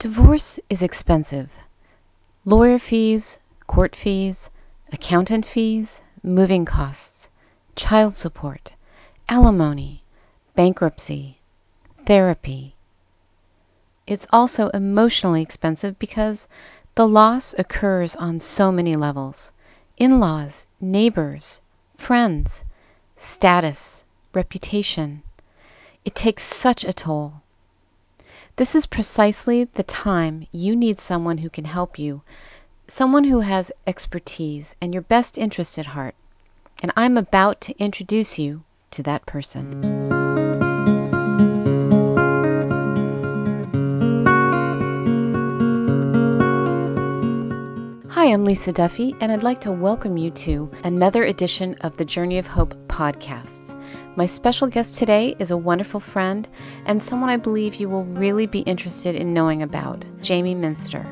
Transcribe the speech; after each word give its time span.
Divorce 0.00 0.58
is 0.70 0.82
expensive. 0.82 1.50
Lawyer 2.46 2.78
fees, 2.78 3.38
court 3.66 3.94
fees, 3.94 4.48
accountant 4.90 5.44
fees, 5.44 6.00
moving 6.22 6.64
costs, 6.64 7.28
child 7.76 8.16
support, 8.16 8.74
alimony, 9.28 10.02
bankruptcy, 10.54 11.38
therapy. 12.06 12.74
It's 14.06 14.26
also 14.32 14.70
emotionally 14.70 15.42
expensive 15.42 15.98
because 15.98 16.48
the 16.94 17.06
loss 17.06 17.54
occurs 17.58 18.16
on 18.16 18.40
so 18.40 18.72
many 18.72 18.94
levels 18.94 19.52
in 19.98 20.18
laws, 20.18 20.66
neighbors, 20.80 21.60
friends, 21.98 22.64
status, 23.18 24.02
reputation. 24.32 25.22
It 26.06 26.14
takes 26.14 26.42
such 26.42 26.84
a 26.84 26.94
toll. 26.94 27.42
This 28.60 28.74
is 28.74 28.84
precisely 28.84 29.64
the 29.64 29.82
time 29.82 30.46
you 30.52 30.76
need 30.76 31.00
someone 31.00 31.38
who 31.38 31.48
can 31.48 31.64
help 31.64 31.98
you, 31.98 32.20
someone 32.88 33.24
who 33.24 33.40
has 33.40 33.72
expertise 33.86 34.74
and 34.82 34.92
your 34.92 35.02
best 35.02 35.38
interest 35.38 35.78
at 35.78 35.86
heart. 35.86 36.14
And 36.82 36.92
I'm 36.94 37.16
about 37.16 37.62
to 37.62 37.78
introduce 37.78 38.38
you 38.38 38.64
to 38.90 39.02
that 39.04 39.24
person. 39.24 40.09
I'm 48.32 48.44
Lisa 48.44 48.70
Duffy, 48.70 49.16
and 49.20 49.32
I'd 49.32 49.42
like 49.42 49.62
to 49.62 49.72
welcome 49.72 50.16
you 50.16 50.30
to 50.30 50.70
another 50.84 51.24
edition 51.24 51.74
of 51.80 51.96
the 51.96 52.04
Journey 52.04 52.38
of 52.38 52.46
Hope 52.46 52.74
podcasts. 52.86 53.76
My 54.14 54.26
special 54.26 54.68
guest 54.68 54.96
today 54.98 55.34
is 55.40 55.50
a 55.50 55.56
wonderful 55.56 55.98
friend 55.98 56.46
and 56.86 57.02
someone 57.02 57.28
I 57.28 57.38
believe 57.38 57.74
you 57.74 57.88
will 57.88 58.04
really 58.04 58.46
be 58.46 58.60
interested 58.60 59.16
in 59.16 59.34
knowing 59.34 59.64
about, 59.64 60.04
Jamie 60.20 60.54
Minster. 60.54 61.04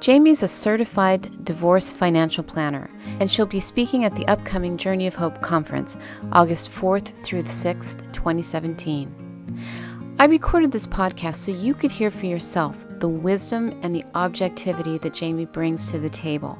Jamie 0.00 0.28
is 0.32 0.42
a 0.42 0.48
certified 0.48 1.46
divorce 1.46 1.92
financial 1.92 2.44
planner, 2.44 2.90
and 3.20 3.30
she'll 3.30 3.46
be 3.46 3.60
speaking 3.60 4.04
at 4.04 4.12
the 4.12 4.26
upcoming 4.26 4.76
Journey 4.76 5.06
of 5.06 5.14
Hope 5.14 5.40
conference, 5.40 5.96
August 6.30 6.70
4th 6.70 7.24
through 7.24 7.44
the 7.44 7.52
6th, 7.52 8.12
2017. 8.12 9.64
I 10.18 10.26
recorded 10.26 10.72
this 10.72 10.86
podcast 10.86 11.36
so 11.36 11.52
you 11.52 11.72
could 11.72 11.90
hear 11.90 12.10
for 12.10 12.26
yourself 12.26 12.76
the 13.00 13.08
wisdom 13.08 13.78
and 13.82 13.94
the 13.94 14.04
objectivity 14.14 14.98
that 14.98 15.14
Jamie 15.14 15.46
brings 15.46 15.90
to 15.90 15.98
the 15.98 16.08
table. 16.08 16.58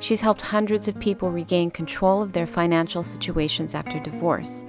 She's 0.00 0.20
helped 0.20 0.42
hundreds 0.42 0.88
of 0.88 0.98
people 0.98 1.30
regain 1.30 1.70
control 1.70 2.22
of 2.22 2.32
their 2.32 2.46
financial 2.46 3.04
situations 3.04 3.74
after 3.74 4.00
divorce. 4.00 4.64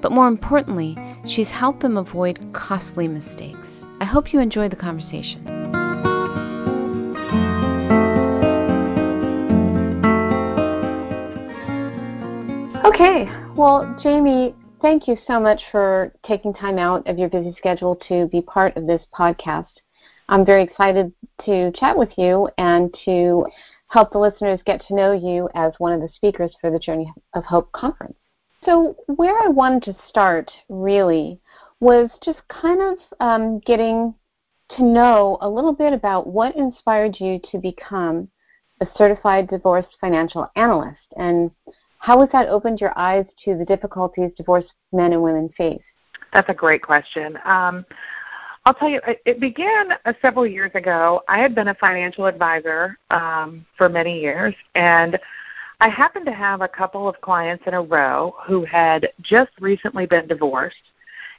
But 0.00 0.12
more 0.12 0.28
importantly, 0.28 0.96
she's 1.26 1.50
helped 1.50 1.80
them 1.80 1.98
avoid 1.98 2.54
costly 2.54 3.06
mistakes. 3.06 3.84
I 4.00 4.06
hope 4.06 4.32
you 4.32 4.40
enjoy 4.40 4.68
the 4.68 4.76
conversation. 4.76 5.46
Okay, 12.84 13.30
well, 13.54 13.98
Jamie, 14.02 14.54
thank 14.80 15.06
you 15.06 15.18
so 15.26 15.38
much 15.38 15.62
for 15.70 16.14
taking 16.26 16.54
time 16.54 16.78
out 16.78 17.06
of 17.06 17.18
your 17.18 17.28
busy 17.28 17.54
schedule 17.58 17.96
to 18.08 18.26
be 18.28 18.40
part 18.40 18.76
of 18.76 18.86
this 18.86 19.02
podcast. 19.12 19.66
I'm 20.28 20.44
very 20.44 20.62
excited 20.62 21.12
to 21.46 21.72
chat 21.72 21.96
with 21.96 22.10
you 22.16 22.48
and 22.58 22.94
to 23.04 23.46
help 23.88 24.12
the 24.12 24.18
listeners 24.18 24.60
get 24.66 24.84
to 24.86 24.94
know 24.94 25.12
you 25.12 25.48
as 25.54 25.72
one 25.78 25.92
of 25.92 26.00
the 26.00 26.10
speakers 26.14 26.54
for 26.60 26.70
the 26.70 26.78
Journey 26.78 27.12
of 27.34 27.44
Hope 27.44 27.70
conference. 27.72 28.16
So, 28.64 28.96
where 29.06 29.38
I 29.38 29.48
wanted 29.48 29.84
to 29.84 29.96
start 30.08 30.50
really 30.68 31.40
was 31.80 32.10
just 32.24 32.40
kind 32.48 32.80
of 32.82 32.98
um, 33.20 33.60
getting 33.60 34.14
to 34.76 34.82
know 34.82 35.38
a 35.40 35.48
little 35.48 35.72
bit 35.72 35.92
about 35.92 36.26
what 36.26 36.56
inspired 36.56 37.16
you 37.18 37.40
to 37.50 37.58
become 37.58 38.28
a 38.80 38.86
certified 38.96 39.48
divorce 39.48 39.86
financial 40.00 40.50
analyst 40.56 40.98
and 41.16 41.50
how 41.98 42.20
has 42.20 42.28
that 42.32 42.48
opened 42.48 42.80
your 42.80 42.96
eyes 42.96 43.26
to 43.44 43.56
the 43.56 43.64
difficulties 43.64 44.30
divorced 44.36 44.72
men 44.92 45.12
and 45.12 45.22
women 45.22 45.48
face? 45.56 45.82
That's 46.32 46.48
a 46.48 46.54
great 46.54 46.82
question. 46.82 47.38
Um, 47.44 47.84
I'll 48.68 48.74
tell 48.74 48.90
you, 48.90 49.00
it 49.24 49.40
began 49.40 49.92
uh, 50.04 50.12
several 50.20 50.46
years 50.46 50.70
ago. 50.74 51.22
I 51.26 51.38
had 51.38 51.54
been 51.54 51.68
a 51.68 51.74
financial 51.76 52.26
advisor 52.26 52.98
um, 53.10 53.64
for 53.78 53.88
many 53.88 54.20
years, 54.20 54.54
and 54.74 55.18
I 55.80 55.88
happened 55.88 56.26
to 56.26 56.32
have 56.32 56.60
a 56.60 56.68
couple 56.68 57.08
of 57.08 57.18
clients 57.22 57.64
in 57.66 57.72
a 57.72 57.80
row 57.80 58.36
who 58.46 58.66
had 58.66 59.08
just 59.22 59.52
recently 59.58 60.04
been 60.04 60.26
divorced, 60.26 60.76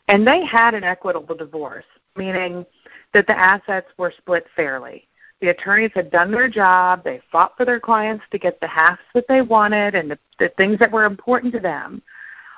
and 0.08 0.26
they 0.26 0.44
had 0.44 0.74
an 0.74 0.84
equitable 0.84 1.36
divorce, 1.36 1.86
meaning 2.16 2.66
that 3.14 3.28
the 3.28 3.38
assets 3.38 3.90
were 4.00 4.12
split 4.18 4.48
fairly. 4.56 5.08
The 5.40 5.50
attorneys 5.50 5.92
had 5.94 6.10
done 6.10 6.32
their 6.32 6.50
job, 6.50 7.04
they 7.04 7.22
fought 7.32 7.56
for 7.56 7.64
their 7.64 7.80
clients 7.80 8.26
to 8.32 8.40
get 8.40 8.60
the 8.60 8.68
halves 8.68 9.02
that 9.14 9.28
they 9.28 9.44
wanted 9.44 9.94
and 9.94 10.10
the, 10.10 10.18
the 10.40 10.50
things 10.58 10.80
that 10.80 10.92
were 10.92 11.06
important 11.06 11.54
to 11.54 11.60
them. 11.60 12.02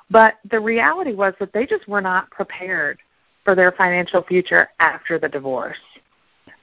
But 0.09 0.35
the 0.49 0.61
reality 0.61 1.11
was 1.11 1.33
that 1.41 1.51
they 1.51 1.65
just 1.65 1.89
were 1.89 1.99
not 1.99 2.31
prepared 2.31 2.99
for 3.43 3.55
their 3.55 3.71
financial 3.71 4.23
future 4.23 4.69
after 4.79 5.17
the 5.17 5.29
divorce. 5.29 5.77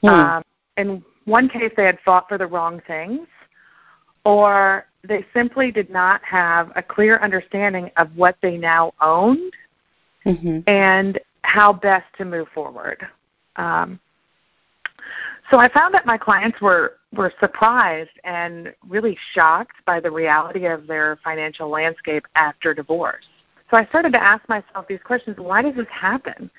Hmm. 0.03 0.09
Um, 0.09 0.43
in 0.77 1.05
one 1.25 1.49
case, 1.49 1.73
they 1.77 1.85
had 1.85 1.99
fought 2.05 2.29
for 2.29 2.39
the 2.39 2.47
wrong 2.47 2.81
things, 2.87 3.27
or 4.25 4.87
they 5.03 5.25
simply 5.35 5.71
did 5.71 5.91
not 5.91 6.23
have 6.25 6.73
a 6.77 6.83
clear 6.83 7.19
understanding 7.19 7.91
of 7.97 8.15
what 8.17 8.37
they 8.43 8.57
now 8.57 8.93
owned 9.01 9.53
mm-hmm. 10.25 10.61
and 10.67 11.19
how 11.43 11.73
best 11.73 12.07
to 12.19 12.25
move 12.25 12.49
forward. 12.55 13.07
Um, 13.57 13.99
so 15.51 15.59
I 15.59 15.69
found 15.73 15.95
that 15.95 16.07
my 16.07 16.19
clients 16.19 16.61
were 16.61 16.95
were 17.15 17.33
surprised 17.41 18.11
and 18.25 18.75
really 18.87 19.17
shocked 19.33 19.77
by 19.87 19.99
the 19.99 20.11
reality 20.11 20.67
of 20.67 20.87
their 20.87 21.19
financial 21.25 21.71
landscape 21.71 22.27
after 22.35 22.75
divorce. 22.75 23.25
So 23.71 23.79
I 23.79 23.87
started 23.87 24.13
to 24.13 24.23
ask 24.23 24.47
myself 24.49 24.87
these 24.89 25.01
questions: 25.05 25.37
Why 25.39 25.63
does 25.63 25.75
this 25.75 25.87
happen? 25.91 26.51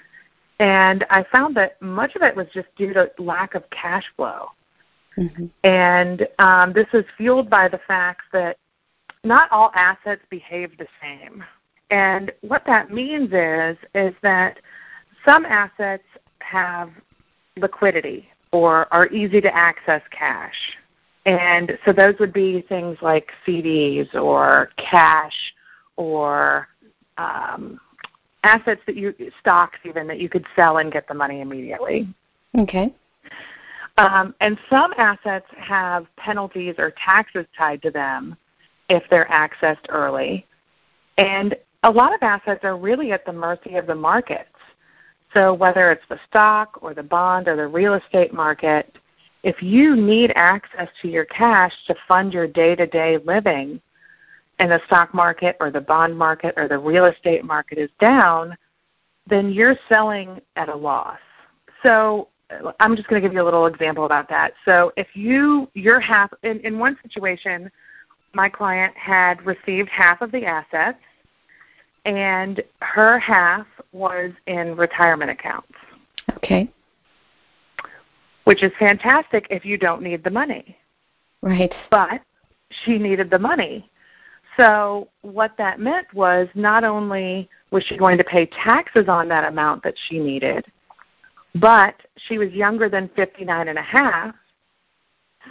And 0.60 1.06
I 1.10 1.26
found 1.34 1.56
that 1.56 1.82
much 1.82 2.16
of 2.16 2.22
it 2.22 2.36
was 2.36 2.48
just 2.54 2.68
due 2.76 2.94
to 2.94 3.10
lack 3.18 3.56
of 3.56 3.70
cash 3.70 4.06
flow. 4.16 4.50
Mm-hmm. 5.18 5.46
And 5.64 6.28
um, 6.40 6.74
this 6.74 6.88
is 6.94 7.06
fueled 7.18 7.50
by 7.50 7.68
the 7.68 7.80
fact 7.88 8.24
that 8.34 8.58
not 9.24 9.52
all 9.52 9.72
assets 9.74 10.22
behave 10.30 10.78
the 10.78 10.88
same. 11.02 11.44
And 11.92 12.32
what 12.42 12.64
that 12.66 12.92
means 12.92 13.32
is 13.32 13.78
is 13.96 14.14
that 14.22 14.60
some 15.28 15.46
assets 15.46 16.04
have 16.40 16.90
liquidity 17.58 18.30
or 18.52 18.92
are 18.94 19.08
easy 19.08 19.42
to 19.42 19.56
access 19.56 20.02
cash. 20.12 20.56
And 21.26 21.78
so 21.86 21.92
those 21.92 22.16
would 22.20 22.34
be 22.34 22.62
things 22.62 22.98
like 23.02 23.32
CDs 23.46 24.14
or 24.16 24.70
cash 24.78 25.54
or 25.98 26.68
um, 27.18 27.80
assets 28.44 28.82
that 28.86 28.96
you 28.96 29.14
stocks 29.40 29.80
even 29.84 30.08
that 30.08 30.20
you 30.20 30.30
could 30.30 30.46
sell 30.56 30.78
and 30.78 30.92
get 30.92 31.08
the 31.08 31.14
money 31.14 31.42
immediately. 31.42 32.08
Okay. 32.58 32.94
Um, 33.98 34.34
and 34.40 34.58
some 34.70 34.94
assets 34.98 35.46
have 35.58 36.08
penalties 36.16 36.76
or 36.78 36.92
taxes 36.92 37.46
tied 37.58 37.82
to 37.82 37.92
them 37.92 38.38
if 38.88 39.04
they're 39.10 39.28
accessed 39.28 39.86
early. 39.90 40.46
And 41.18 41.56
a 41.84 41.92
lot 41.92 42.14
of 42.14 42.24
assets 42.24 42.64
are 42.64 42.78
really 42.78 43.12
at 43.12 43.26
the 43.26 43.34
mercy 43.34 43.76
of 43.76 43.88
the 43.88 43.96
markets. 43.96 44.50
So 45.34 45.54
whether 45.54 45.92
it's 45.92 46.08
the 46.10 46.20
stock 46.28 46.80
or 46.82 46.94
the 46.94 47.04
bond 47.04 47.48
or 47.48 47.56
the 47.56 47.68
real 47.68 47.96
estate 47.96 48.34
market, 48.34 48.98
if 49.44 49.62
you 49.62 49.96
need 49.96 50.32
access 50.36 50.90
to 51.02 51.08
your 51.08 51.26
cash 51.26 51.74
to 51.88 51.96
fund 52.08 52.34
your 52.34 52.48
day-to-day 52.48 53.20
living, 53.26 53.80
and 54.60 54.72
the 54.72 54.82
stock 54.86 55.14
market 55.14 55.56
or 55.60 55.72
the 55.72 55.82
bond 55.82 56.18
market 56.18 56.54
or 56.58 56.68
the 56.68 56.78
real 56.78 57.06
estate 57.06 57.44
market 57.44 57.78
is 57.78 57.90
down, 58.00 58.56
then 59.28 59.52
you're 59.52 59.78
selling 59.88 60.42
at 60.56 60.70
a 60.70 60.76
loss. 60.76 61.20
So 61.86 62.28
I'm 62.80 62.96
just 62.96 63.08
going 63.08 63.22
to 63.22 63.28
give 63.28 63.34
you 63.34 63.42
a 63.42 63.46
little 63.46 63.68
example 63.68 64.06
about 64.06 64.28
that. 64.30 64.54
So 64.68 64.92
if 64.98 65.08
you 65.14 65.70
you're 65.74 66.00
half 66.00 66.32
in, 66.44 66.60
in 66.62 66.78
one 66.78 66.98
situation, 67.02 67.72
my 68.34 68.50
client 68.50 68.96
had 68.96 69.44
received 69.46 69.90
half 69.90 70.22
of 70.22 70.32
the 70.32 70.46
assets 70.46 71.00
and 72.06 72.62
her 72.82 73.20
half 73.20 73.68
was 73.92 74.32
in 74.48 74.76
retirement 74.76 75.32
accounts. 75.32 75.74
Okay. 76.38 76.70
Which 78.44 78.64
is 78.64 78.72
fantastic 78.80 79.48
if 79.50 79.66
you 79.66 79.78
don't 79.78 80.02
need 80.02 80.24
the 80.24 80.30
money. 80.30 80.78
Right. 81.42 81.74
But 81.92 82.22
she 82.84 82.98
needed 82.98 83.30
the 83.30 83.40
money. 83.40 83.90
So 84.58 85.08
what 85.22 85.54
that 85.58 85.80
meant 85.80 86.14
was 86.14 86.48
not 86.54 86.84
only 86.84 87.50
was 87.72 87.84
she 87.84 87.98
going 87.98 88.18
to 88.18 88.24
pay 88.24 88.46
taxes 88.48 89.08
on 89.08 89.28
that 89.30 89.46
amount 89.46 89.84
that 89.84 89.96
she 90.08 90.20
needed, 90.20 90.66
but 91.56 91.96
she 92.16 92.38
was 92.38 92.52
younger 92.52 92.90
than 92.90 93.10
59 93.16 93.68
and 93.68 93.78
a 93.78 93.84
half, 93.84 94.36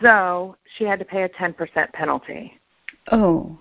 so 0.03 0.56
she 0.77 0.85
had 0.85 0.99
to 0.99 1.05
pay 1.05 1.23
a 1.23 1.29
10% 1.29 1.93
penalty. 1.93 2.59
Oh. 3.11 3.59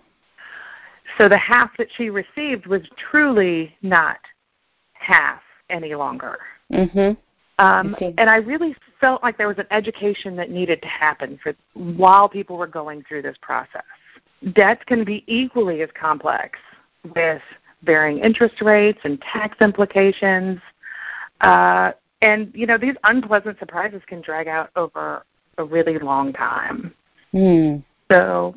So 1.17 1.29
the 1.29 1.37
half 1.37 1.71
that 1.77 1.87
she 1.95 2.09
received 2.09 2.67
was 2.67 2.81
truly 3.09 3.75
not 3.81 4.19
half 4.93 5.41
any 5.69 5.95
longer. 5.95 6.37
Mhm. 6.71 7.17
Um, 7.59 7.95
and 7.99 8.29
I 8.29 8.35
really 8.37 8.75
felt 8.99 9.23
like 9.23 9.37
there 9.37 9.47
was 9.47 9.57
an 9.57 9.67
education 9.71 10.35
that 10.35 10.51
needed 10.51 10.81
to 10.81 10.87
happen 10.87 11.39
for 11.41 11.55
while 11.73 12.29
people 12.29 12.57
were 12.57 12.67
going 12.67 13.03
through 13.03 13.23
this 13.23 13.37
process. 13.41 13.83
Debts 14.53 14.83
can 14.85 15.03
be 15.03 15.23
equally 15.27 15.81
as 15.81 15.89
complex 15.99 16.59
with 17.15 17.41
varying 17.83 18.19
interest 18.19 18.61
rates 18.61 18.99
and 19.03 19.21
tax 19.21 19.57
implications. 19.61 20.59
Uh, 21.41 21.91
and 22.21 22.51
you 22.55 22.65
know 22.65 22.77
these 22.77 22.95
unpleasant 23.03 23.59
surprises 23.59 24.01
can 24.07 24.21
drag 24.21 24.47
out 24.47 24.71
over 24.75 25.23
a 25.57 25.63
really 25.63 25.99
long 25.99 26.33
time. 26.33 26.93
Mm. 27.33 27.83
So, 28.11 28.55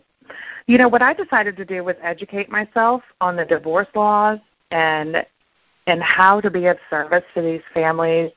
you 0.66 0.78
know 0.78 0.88
what 0.88 1.02
I 1.02 1.12
decided 1.12 1.56
to 1.56 1.64
do 1.64 1.84
was 1.84 1.96
educate 2.02 2.50
myself 2.50 3.02
on 3.20 3.36
the 3.36 3.44
divorce 3.44 3.88
laws 3.94 4.38
and 4.70 5.24
and 5.86 6.02
how 6.02 6.40
to 6.40 6.50
be 6.50 6.66
of 6.66 6.78
service 6.88 7.24
to 7.34 7.42
these 7.42 7.62
families 7.74 8.30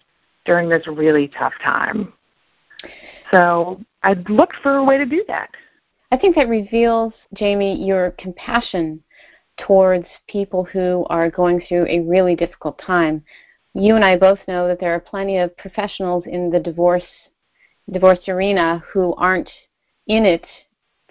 during 0.45 0.69
this 0.69 0.87
really 0.87 1.27
tough 1.27 1.53
time. 1.63 2.13
So 3.31 3.81
I 4.03 4.13
looked 4.27 4.55
for 4.57 4.75
a 4.75 4.83
way 4.83 4.97
to 4.97 5.05
do 5.05 5.23
that. 5.27 5.49
I 6.13 6.17
think 6.17 6.35
that 6.35 6.47
reveals, 6.47 7.11
Jamie, 7.33 7.83
your 7.83 8.11
compassion 8.19 9.01
towards 9.59 10.05
people 10.29 10.63
who 10.63 11.07
are 11.09 11.31
going 11.31 11.59
through 11.67 11.87
a 11.87 12.01
really 12.01 12.35
difficult 12.35 12.79
time. 12.85 13.23
You 13.73 13.95
and 13.95 14.05
I 14.05 14.17
both 14.17 14.37
know 14.47 14.67
that 14.67 14.79
there 14.79 14.93
are 14.93 14.99
plenty 14.99 15.39
of 15.39 15.57
professionals 15.57 16.25
in 16.27 16.51
the 16.51 16.59
divorce 16.59 17.01
divorce 17.91 18.19
arena 18.27 18.83
who 18.93 19.15
aren't 19.15 19.49
in 20.05 20.23
it 20.23 20.45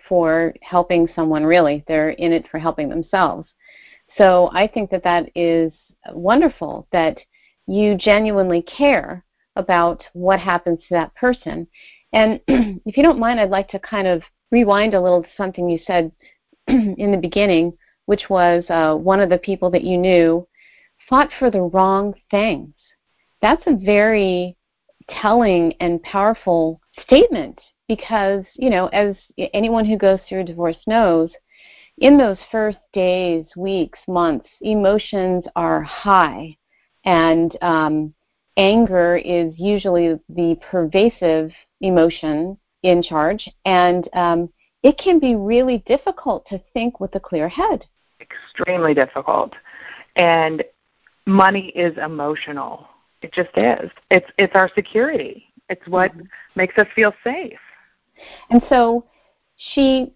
for 0.09 0.55
helping 0.63 1.09
someone 1.17 1.43
really. 1.43 1.83
They're 1.89 2.11
in 2.11 2.33
it 2.33 2.47
for 2.49 2.61
helping 2.61 2.89
themselves. 2.89 3.49
So 4.17 4.51
I 4.55 4.69
think 4.69 4.89
that 4.91 5.03
that 5.03 5.29
is 5.35 5.73
wonderful 6.13 6.87
that 6.93 7.19
you 7.67 7.97
genuinely 7.97 8.63
care 8.63 9.25
about 9.57 10.05
what 10.13 10.39
happens 10.39 10.79
to 10.79 10.95
that 10.95 11.13
person. 11.17 11.67
And 12.13 12.39
if 12.47 12.97
you 12.97 13.03
don't 13.03 13.19
mind, 13.19 13.41
I'd 13.41 13.51
like 13.51 13.69
to 13.71 13.81
kind 13.81 14.07
of 14.07 14.23
rewind 14.53 14.95
a 14.95 15.01
little 15.01 15.23
to 15.23 15.29
something 15.37 15.69
you 15.69 15.81
said 15.85 16.13
in 16.69 17.11
the 17.11 17.19
beginning, 17.19 17.73
which 18.07 18.31
was 18.31 18.63
uh, 18.69 18.95
one 18.95 19.19
of 19.19 19.31
the 19.31 19.39
people 19.39 19.71
that 19.71 19.83
you 19.83 19.99
knew 19.99 20.47
fought 21.09 21.31
for 21.39 21.51
the 21.51 21.61
wrong 21.61 22.15
things. 22.31 22.73
That's 23.41 23.63
a 23.67 23.75
very 23.75 24.57
telling 25.09 25.75
and 25.81 26.01
powerful 26.05 26.81
statement 27.03 27.59
because, 27.89 28.45
you 28.55 28.71
know, 28.71 28.87
as 28.89 29.17
anyone 29.53 29.85
who 29.85 29.97
goes 29.97 30.21
through 30.29 30.43
a 30.43 30.45
divorce 30.45 30.77
knows, 30.87 31.31
in 31.99 32.17
those 32.17 32.39
first 32.51 32.79
days, 32.93 33.45
weeks, 33.57 33.99
months, 34.09 34.49
emotions 34.61 35.45
are 35.57 35.83
high, 35.83 36.57
and 37.05 37.57
um, 37.63 38.15
anger 38.57 39.17
is 39.17 39.53
usually 39.59 40.19
the 40.29 40.57
pervasive 40.71 41.51
emotion 41.81 42.57
in 42.83 43.03
charge, 43.03 43.49
and 43.65 44.09
um, 44.15 44.49
it 44.83 44.99
can 44.99 45.19
be 45.19 45.37
really 45.37 45.83
difficult 45.87 46.47
to 46.49 46.61
think 46.73 47.01
with 47.01 47.15
a 47.15 47.21
clear 47.21 47.49
head. 47.49 47.85
Extremely 48.21 48.95
difficult, 48.95 49.55
and 50.17 50.65
money 51.27 51.69
is 51.69 51.97
emotional. 51.99 52.89
It 53.23 53.33
just 53.33 53.57
is. 53.57 53.91
It's 54.11 54.31
it's 54.39 54.55
our 54.55 54.71
security. 54.75 55.47
It's 55.69 55.87
what 55.89 56.13
mm-hmm. 56.13 56.27
makes 56.55 56.77
us 56.79 56.87
feel 56.95 57.13
safe. 57.25 57.59
And 58.51 58.63
so 58.69 59.07
she 59.57 60.13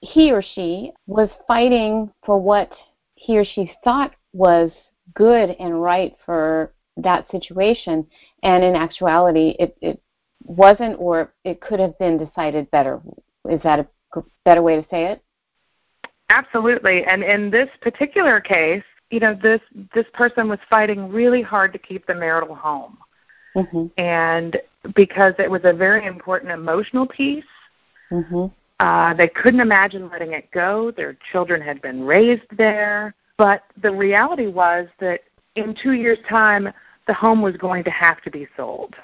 he 0.00 0.32
or 0.32 0.42
she 0.42 0.92
was 1.06 1.28
fighting 1.46 2.10
for 2.24 2.38
what 2.38 2.70
he 3.14 3.38
or 3.38 3.44
she 3.44 3.72
thought 3.84 4.14
was 4.32 4.70
good 5.14 5.50
and 5.58 5.82
right 5.82 6.14
for 6.26 6.72
that 6.96 7.30
situation 7.30 8.06
and 8.42 8.62
in 8.62 8.74
actuality 8.74 9.54
it, 9.58 9.76
it 9.80 10.02
wasn't 10.44 10.96
or 10.98 11.32
it 11.44 11.60
could 11.60 11.80
have 11.80 11.98
been 11.98 12.18
decided 12.18 12.70
better. 12.70 13.00
Is 13.48 13.60
that 13.62 13.80
a 13.80 14.22
better 14.44 14.62
way 14.62 14.76
to 14.76 14.86
say 14.90 15.06
it? 15.06 15.22
Absolutely. 16.28 17.04
And 17.04 17.22
in 17.22 17.50
this 17.50 17.68
particular 17.80 18.40
case 18.40 18.84
you 19.12 19.20
know 19.20 19.38
this 19.40 19.60
this 19.94 20.06
person 20.14 20.48
was 20.48 20.58
fighting 20.68 21.08
really 21.12 21.42
hard 21.42 21.72
to 21.74 21.78
keep 21.78 22.06
the 22.06 22.14
marital 22.14 22.56
home. 22.56 22.98
Mm-hmm. 23.54 23.88
and 23.98 24.56
because 24.94 25.34
it 25.38 25.50
was 25.50 25.60
a 25.64 25.74
very 25.74 26.06
important 26.06 26.50
emotional 26.50 27.06
piece 27.06 27.44
mm-hmm. 28.10 28.46
uh, 28.80 29.12
they 29.12 29.28
couldn't 29.28 29.60
imagine 29.60 30.08
letting 30.08 30.32
it 30.32 30.50
go. 30.52 30.90
Their 30.90 31.18
children 31.30 31.60
had 31.60 31.82
been 31.82 32.02
raised 32.02 32.46
there. 32.56 33.14
But 33.36 33.64
the 33.82 33.90
reality 33.90 34.46
was 34.46 34.88
that 35.00 35.20
in 35.54 35.74
two 35.74 35.92
years 35.92 36.16
time 36.26 36.72
the 37.06 37.12
home 37.12 37.42
was 37.42 37.54
going 37.58 37.84
to 37.84 37.90
have 37.90 38.22
to 38.22 38.30
be 38.30 38.48
sold 38.56 38.94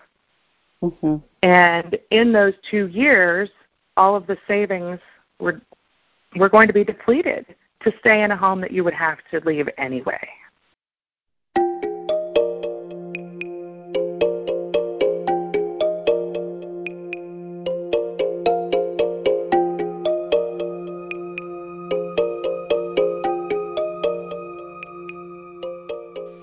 mm-hmm. 0.82 1.16
and 1.42 1.98
in 2.10 2.32
those 2.32 2.54
two 2.70 2.86
years 2.88 3.48
all 3.96 4.14
of 4.14 4.26
the 4.26 4.36
savings 4.46 5.00
were 5.40 5.60
were 6.36 6.48
going 6.48 6.66
to 6.66 6.72
be 6.72 6.84
depleted 6.84 7.46
to 7.82 7.92
stay 8.00 8.22
in 8.22 8.30
a 8.30 8.36
home 8.36 8.60
that 8.60 8.72
you 8.72 8.84
would 8.84 8.94
have 8.94 9.19
to 9.30 9.40
leave 9.46 9.69
anyway. 9.78 10.28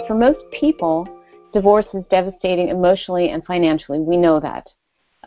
For 0.07 0.13
most 0.13 0.39
people, 0.51 1.07
divorce 1.55 1.85
is 1.93 2.03
devastating 2.11 2.67
emotionally 2.67 3.29
and 3.29 3.43
financially. 3.45 3.99
We 3.99 4.17
know 4.17 4.41
that. 4.41 4.67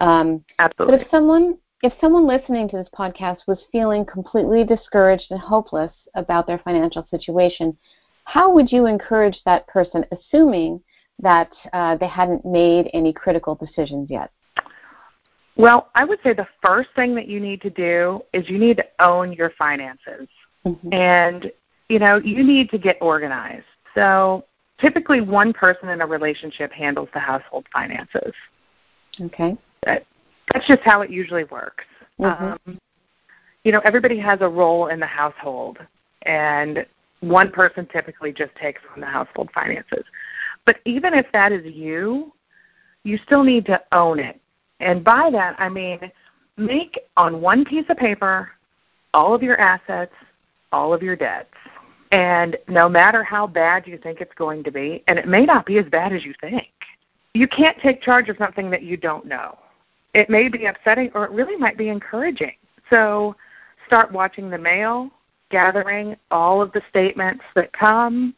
Um, 0.00 0.44
Absolutely. 0.58 0.98
But 0.98 1.02
if 1.02 1.10
someone 1.10 1.58
if 1.82 1.92
someone 2.00 2.26
listening 2.26 2.68
to 2.68 2.76
this 2.76 2.88
podcast 2.96 3.38
was 3.46 3.58
feeling 3.70 4.04
completely 4.04 4.64
discouraged 4.64 5.26
and 5.30 5.40
hopeless 5.40 5.92
about 6.14 6.46
their 6.46 6.58
financial 6.58 7.06
situation, 7.10 7.76
how 8.24 8.52
would 8.52 8.70
you 8.70 8.86
encourage 8.86 9.38
that 9.44 9.66
person, 9.68 10.04
assuming 10.10 10.80
that 11.20 11.50
uh, 11.72 11.96
they 11.96 12.08
hadn't 12.08 12.44
made 12.44 12.90
any 12.92 13.12
critical 13.12 13.54
decisions 13.54 14.10
yet? 14.10 14.30
Well, 15.56 15.88
I 15.94 16.04
would 16.04 16.18
say 16.22 16.34
the 16.34 16.48
first 16.62 16.90
thing 16.96 17.14
that 17.14 17.28
you 17.28 17.40
need 17.40 17.60
to 17.62 17.70
do 17.70 18.22
is 18.32 18.48
you 18.50 18.58
need 18.58 18.76
to 18.78 18.86
own 19.00 19.32
your 19.32 19.50
finances. 19.50 20.28
Mm-hmm. 20.66 20.92
And, 20.92 21.52
you 21.88 22.00
know, 22.00 22.16
you 22.16 22.42
need 22.42 22.70
to 22.70 22.78
get 22.78 22.98
organized. 23.00 23.66
So 23.94 24.44
typically 24.80 25.20
one 25.20 25.52
person 25.52 25.88
in 25.88 26.00
a 26.00 26.06
relationship 26.06 26.72
handles 26.72 27.08
the 27.14 27.20
household 27.20 27.66
finances. 27.72 28.32
Okay. 29.20 29.56
But 29.82 30.06
that's 30.52 30.66
just 30.66 30.82
how 30.82 31.02
it 31.02 31.10
usually 31.10 31.44
works. 31.44 31.84
Mm-hmm. 32.18 32.70
Um, 32.70 32.78
you 33.64 33.72
know, 33.72 33.80
everybody 33.84 34.18
has 34.18 34.40
a 34.40 34.48
role 34.48 34.86
in 34.86 35.00
the 35.00 35.06
household, 35.06 35.78
and 36.22 36.86
one 37.20 37.50
person 37.50 37.86
typically 37.92 38.32
just 38.32 38.54
takes 38.54 38.80
on 38.94 39.00
the 39.00 39.06
household 39.06 39.50
finances. 39.52 40.04
But 40.64 40.76
even 40.84 41.14
if 41.14 41.26
that 41.32 41.52
is 41.52 41.64
you, 41.64 42.32
you 43.02 43.18
still 43.26 43.42
need 43.42 43.66
to 43.66 43.82
own 43.92 44.20
it. 44.20 44.40
And 44.80 45.02
by 45.02 45.30
that, 45.32 45.56
I 45.58 45.68
mean 45.68 46.10
make 46.56 46.98
on 47.16 47.40
one 47.40 47.64
piece 47.64 47.86
of 47.88 47.96
paper 47.96 48.50
all 49.14 49.34
of 49.34 49.42
your 49.42 49.58
assets, 49.60 50.12
all 50.72 50.92
of 50.92 51.02
your 51.02 51.16
debts. 51.16 51.54
And 52.10 52.56
no 52.68 52.88
matter 52.88 53.22
how 53.22 53.46
bad 53.46 53.86
you 53.86 53.98
think 53.98 54.20
it's 54.20 54.34
going 54.34 54.64
to 54.64 54.70
be, 54.70 55.04
and 55.08 55.18
it 55.18 55.28
may 55.28 55.44
not 55.44 55.66
be 55.66 55.78
as 55.78 55.86
bad 55.86 56.12
as 56.12 56.24
you 56.24 56.34
think, 56.40 56.68
you 57.34 57.46
can't 57.46 57.78
take 57.80 58.02
charge 58.02 58.28
of 58.28 58.36
something 58.38 58.70
that 58.70 58.82
you 58.82 58.96
don't 58.96 59.26
know. 59.26 59.58
It 60.14 60.30
may 60.30 60.48
be 60.48 60.66
upsetting 60.66 61.10
or 61.14 61.24
it 61.24 61.30
really 61.30 61.56
might 61.56 61.76
be 61.76 61.88
encouraging. 61.88 62.54
So 62.90 63.36
start 63.86 64.10
watching 64.10 64.48
the 64.48 64.58
mail, 64.58 65.10
gathering 65.50 66.16
all 66.30 66.62
of 66.62 66.72
the 66.72 66.82
statements 66.88 67.44
that 67.54 67.72
come, 67.72 68.34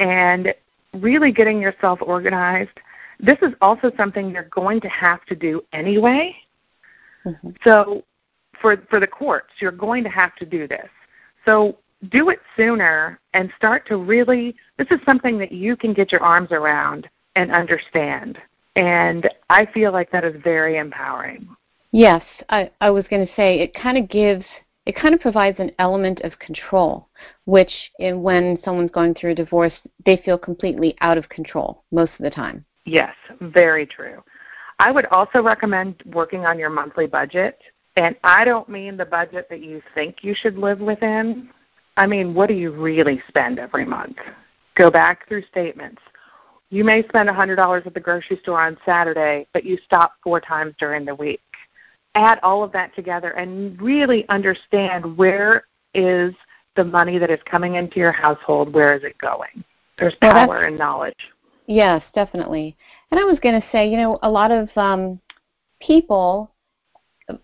and 0.00 0.54
really 0.94 1.32
getting 1.32 1.60
yourself 1.60 1.98
organized. 2.02 2.80
This 3.20 3.38
is 3.42 3.52
also 3.60 3.90
something 3.96 4.30
you're 4.30 4.44
going 4.44 4.80
to 4.80 4.88
have 4.88 5.24
to 5.26 5.34
do 5.34 5.62
anyway. 5.72 6.34
Mm-hmm. 7.24 7.50
So 7.64 8.04
for 8.60 8.76
for 8.88 9.00
the 9.00 9.06
courts, 9.06 9.50
you're 9.58 9.70
going 9.72 10.04
to 10.04 10.10
have 10.10 10.34
to 10.36 10.46
do 10.46 10.66
this. 10.66 10.88
So 11.44 11.78
do 12.10 12.30
it 12.30 12.40
sooner 12.56 13.18
and 13.34 13.50
start 13.56 13.86
to 13.88 13.96
really 13.96 14.54
this 14.78 14.88
is 14.90 15.00
something 15.06 15.38
that 15.38 15.52
you 15.52 15.76
can 15.76 15.92
get 15.92 16.12
your 16.12 16.22
arms 16.22 16.52
around 16.52 17.08
and 17.34 17.52
understand. 17.52 18.38
And 18.74 19.28
I 19.48 19.66
feel 19.66 19.92
like 19.92 20.10
that 20.10 20.24
is 20.24 20.34
very 20.42 20.76
empowering. 20.76 21.48
Yes, 21.92 22.22
I, 22.50 22.70
I 22.80 22.90
was 22.90 23.06
going 23.08 23.26
to 23.26 23.32
say 23.34 23.60
it 23.60 23.74
kind 23.74 23.96
of 23.96 24.08
gives, 24.10 24.44
it 24.84 24.94
kind 24.94 25.14
of 25.14 25.20
provides 25.20 25.58
an 25.58 25.70
element 25.78 26.20
of 26.20 26.38
control, 26.38 27.08
which 27.46 27.72
in, 27.98 28.22
when 28.22 28.58
someone's 28.64 28.90
going 28.90 29.14
through 29.14 29.32
a 29.32 29.34
divorce, 29.34 29.72
they 30.04 30.20
feel 30.24 30.36
completely 30.36 30.94
out 31.00 31.16
of 31.16 31.28
control 31.30 31.84
most 31.90 32.12
of 32.18 32.22
the 32.22 32.30
time. 32.30 32.64
Yes, 32.84 33.14
very 33.40 33.86
true. 33.86 34.22
I 34.78 34.90
would 34.90 35.06
also 35.06 35.42
recommend 35.42 36.02
working 36.04 36.44
on 36.44 36.58
your 36.58 36.70
monthly 36.70 37.06
budget. 37.06 37.58
And 37.96 38.14
I 38.24 38.44
don't 38.44 38.68
mean 38.68 38.98
the 38.98 39.06
budget 39.06 39.48
that 39.48 39.62
you 39.62 39.80
think 39.94 40.22
you 40.22 40.34
should 40.34 40.58
live 40.58 40.80
within. 40.80 41.48
I 41.96 42.06
mean, 42.06 42.34
what 42.34 42.48
do 42.48 42.54
you 42.54 42.70
really 42.72 43.22
spend 43.28 43.58
every 43.58 43.84
month? 43.84 44.16
Go 44.74 44.90
back 44.90 45.26
through 45.28 45.42
statements 45.44 46.02
You 46.68 46.84
may 46.84 47.02
spend 47.08 47.28
$100 47.28 47.86
at 47.86 47.94
the 47.94 48.00
grocery 48.00 48.38
store 48.42 48.60
on 48.60 48.76
Saturday, 48.84 49.46
but 49.52 49.64
you 49.64 49.78
stop 49.84 50.14
four 50.22 50.40
times 50.40 50.74
during 50.78 51.04
the 51.04 51.14
week. 51.14 51.40
Add 52.14 52.38
all 52.42 52.62
of 52.64 52.72
that 52.72 52.94
together 52.94 53.30
and 53.30 53.80
really 53.80 54.28
understand 54.28 55.16
where 55.16 55.66
is 55.94 56.34
the 56.74 56.84
money 56.84 57.18
that 57.18 57.30
is 57.30 57.40
coming 57.50 57.76
into 57.76 57.98
your 57.98 58.12
household, 58.12 58.72
where 58.72 58.94
is 58.94 59.02
it 59.04 59.16
going? 59.18 59.64
There's 59.98 60.14
power 60.16 60.48
well, 60.48 60.64
in 60.64 60.76
knowledge. 60.76 61.16
Yes, 61.66 62.02
definitely. 62.14 62.76
And 63.10 63.18
I 63.18 63.24
was 63.24 63.38
going 63.40 63.60
to 63.60 63.66
say, 63.72 63.88
you 63.88 63.96
know, 63.96 64.18
a 64.22 64.30
lot 64.30 64.50
of 64.50 64.68
um, 64.76 65.20
people 65.80 66.50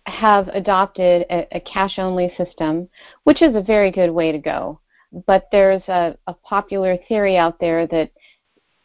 have 0.05 0.47
adopted 0.49 1.25
a, 1.29 1.47
a 1.55 1.59
cash 1.59 1.95
only 1.97 2.33
system, 2.37 2.87
which 3.23 3.41
is 3.41 3.55
a 3.55 3.61
very 3.61 3.91
good 3.91 4.11
way 4.11 4.31
to 4.31 4.37
go. 4.37 4.79
But 5.27 5.47
there's 5.51 5.83
a, 5.87 6.17
a 6.27 6.33
popular 6.33 6.97
theory 7.07 7.37
out 7.37 7.59
there 7.59 7.85
that 7.87 8.11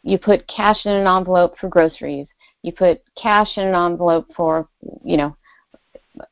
you 0.03 0.17
put 0.17 0.47
cash 0.47 0.85
in 0.85 0.91
an 0.91 1.07
envelope 1.07 1.57
for 1.59 1.69
groceries, 1.69 2.27
you 2.61 2.71
put 2.71 3.01
cash 3.21 3.57
in 3.57 3.67
an 3.67 3.75
envelope 3.75 4.27
for, 4.35 4.67
you 5.03 5.17
know, 5.17 5.35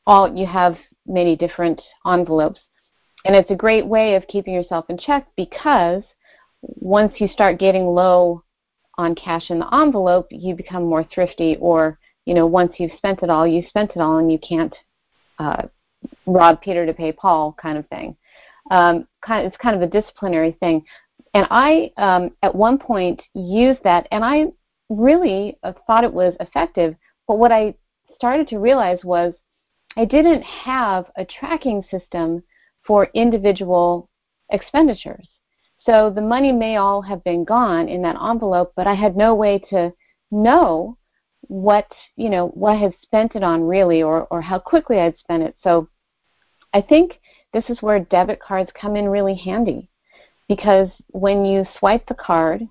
all 0.06 0.36
you 0.36 0.46
have 0.46 0.76
many 1.06 1.36
different 1.36 1.80
envelopes. 2.06 2.60
And 3.24 3.34
it's 3.34 3.50
a 3.50 3.56
great 3.56 3.86
way 3.86 4.14
of 4.14 4.26
keeping 4.28 4.54
yourself 4.54 4.86
in 4.88 4.98
check 4.98 5.26
because 5.36 6.02
once 6.62 7.14
you 7.18 7.28
start 7.28 7.58
getting 7.58 7.86
low 7.86 8.42
on 8.96 9.14
cash 9.14 9.50
in 9.50 9.58
the 9.58 9.74
envelope, 9.74 10.26
you 10.30 10.54
become 10.54 10.84
more 10.84 11.04
thrifty 11.12 11.56
or 11.60 11.98
you 12.28 12.34
know, 12.34 12.46
once 12.46 12.74
you've 12.76 12.92
spent 12.98 13.22
it 13.22 13.30
all, 13.30 13.46
you've 13.46 13.68
spent 13.68 13.92
it 13.92 14.00
all, 14.00 14.18
and 14.18 14.30
you 14.30 14.38
can't 14.38 14.74
uh, 15.38 15.62
rob 16.26 16.60
Peter 16.60 16.84
to 16.84 16.92
pay 16.92 17.10
Paul 17.10 17.56
kind 17.60 17.78
of 17.78 17.88
thing. 17.88 18.14
Um, 18.70 19.08
kind 19.24 19.46
of, 19.46 19.50
it's 19.50 19.62
kind 19.62 19.74
of 19.74 19.80
a 19.80 19.86
disciplinary 19.86 20.52
thing. 20.60 20.84
And 21.32 21.46
I, 21.50 21.90
um, 21.96 22.32
at 22.42 22.54
one 22.54 22.76
point, 22.76 23.22
used 23.32 23.82
that, 23.84 24.06
and 24.12 24.22
I 24.22 24.48
really 24.90 25.56
uh, 25.62 25.72
thought 25.86 26.04
it 26.04 26.12
was 26.12 26.34
effective. 26.38 26.94
But 27.26 27.38
what 27.38 27.50
I 27.50 27.72
started 28.14 28.46
to 28.48 28.58
realize 28.58 28.98
was 29.04 29.32
I 29.96 30.04
didn't 30.04 30.42
have 30.42 31.06
a 31.16 31.24
tracking 31.24 31.82
system 31.90 32.42
for 32.86 33.08
individual 33.14 34.10
expenditures. 34.50 35.26
So 35.80 36.12
the 36.14 36.20
money 36.20 36.52
may 36.52 36.76
all 36.76 37.00
have 37.00 37.24
been 37.24 37.46
gone 37.46 37.88
in 37.88 38.02
that 38.02 38.20
envelope, 38.22 38.74
but 38.76 38.86
I 38.86 38.92
had 38.92 39.16
no 39.16 39.34
way 39.34 39.60
to 39.70 39.94
know 40.30 40.97
what 41.48 41.86
you 42.16 42.30
know 42.30 42.48
what 42.48 42.72
I 42.72 42.76
had 42.76 42.94
spent 43.02 43.34
it 43.34 43.42
on 43.42 43.62
really, 43.62 44.02
or 44.02 44.26
or 44.30 44.40
how 44.40 44.58
quickly 44.58 45.00
I'd 45.00 45.18
spent 45.18 45.42
it. 45.42 45.56
So 45.62 45.88
I 46.72 46.80
think 46.80 47.20
this 47.52 47.64
is 47.68 47.82
where 47.82 47.98
debit 47.98 48.40
cards 48.40 48.70
come 48.78 48.96
in 48.96 49.08
really 49.08 49.34
handy 49.34 49.90
because 50.48 50.88
when 51.08 51.44
you 51.44 51.64
swipe 51.78 52.06
the 52.06 52.14
card, 52.14 52.62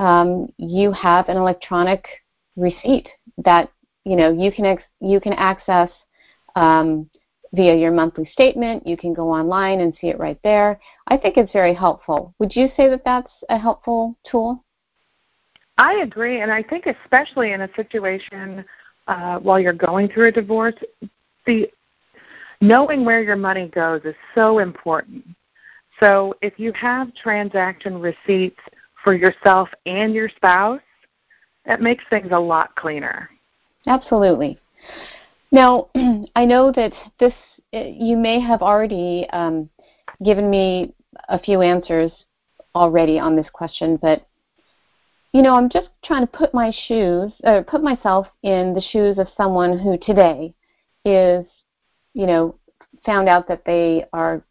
um, 0.00 0.48
you 0.58 0.92
have 0.92 1.28
an 1.28 1.36
electronic 1.36 2.04
receipt 2.56 3.08
that 3.44 3.70
you 4.04 4.16
know 4.16 4.32
you 4.32 4.50
can 4.50 4.66
ex- 4.66 4.82
you 5.00 5.20
can 5.20 5.32
access 5.34 5.90
um, 6.54 7.08
via 7.52 7.74
your 7.74 7.92
monthly 7.92 8.28
statement. 8.32 8.86
You 8.86 8.96
can 8.96 9.14
go 9.14 9.30
online 9.30 9.80
and 9.80 9.94
see 10.00 10.08
it 10.08 10.18
right 10.18 10.38
there. 10.42 10.80
I 11.08 11.16
think 11.16 11.36
it's 11.36 11.52
very 11.52 11.74
helpful. 11.74 12.34
Would 12.38 12.54
you 12.54 12.68
say 12.76 12.88
that 12.88 13.04
that's 13.04 13.32
a 13.48 13.58
helpful 13.58 14.16
tool? 14.30 14.64
I 15.78 16.00
agree, 16.02 16.40
and 16.40 16.50
I 16.50 16.62
think 16.62 16.86
especially 16.86 17.52
in 17.52 17.62
a 17.62 17.68
situation 17.76 18.64
uh, 19.06 19.38
while 19.38 19.60
you're 19.60 19.72
going 19.72 20.08
through 20.08 20.28
a 20.28 20.32
divorce, 20.32 20.74
the 21.46 21.70
knowing 22.60 23.04
where 23.04 23.22
your 23.22 23.36
money 23.36 23.68
goes 23.68 24.00
is 24.04 24.14
so 24.34 24.58
important. 24.58 25.24
So 26.02 26.34
if 26.42 26.58
you 26.58 26.72
have 26.72 27.14
transaction 27.14 28.00
receipts 28.00 28.60
for 29.04 29.14
yourself 29.14 29.68
and 29.86 30.14
your 30.14 30.28
spouse, 30.28 30.80
that 31.66 31.80
makes 31.80 32.04
things 32.10 32.28
a 32.32 32.38
lot 32.38 32.74
cleaner. 32.76 33.28
Absolutely. 33.86 34.58
Now, 35.52 35.88
I 36.36 36.44
know 36.44 36.72
that 36.72 36.92
this 37.20 37.32
you 37.72 38.16
may 38.16 38.40
have 38.40 38.62
already 38.62 39.26
um, 39.32 39.68
given 40.24 40.48
me 40.48 40.94
a 41.28 41.38
few 41.38 41.60
answers 41.60 42.10
already 42.74 43.18
on 43.18 43.36
this 43.36 43.46
question, 43.52 43.98
but 44.00 44.26
you 45.32 45.42
know, 45.42 45.54
I'm 45.54 45.68
just 45.68 45.88
trying 46.04 46.22
to 46.22 46.32
put 46.32 46.54
my 46.54 46.72
shoes, 46.86 47.32
or 47.44 47.62
put 47.62 47.82
myself 47.82 48.26
in 48.42 48.74
the 48.74 48.80
shoes 48.92 49.18
of 49.18 49.28
someone 49.36 49.78
who 49.78 49.98
today 49.98 50.54
is, 51.04 51.44
you 52.14 52.26
know, 52.26 52.58
found 53.04 53.28
out 53.28 53.46
that 53.48 53.64
they 53.64 54.04
are 54.12 54.42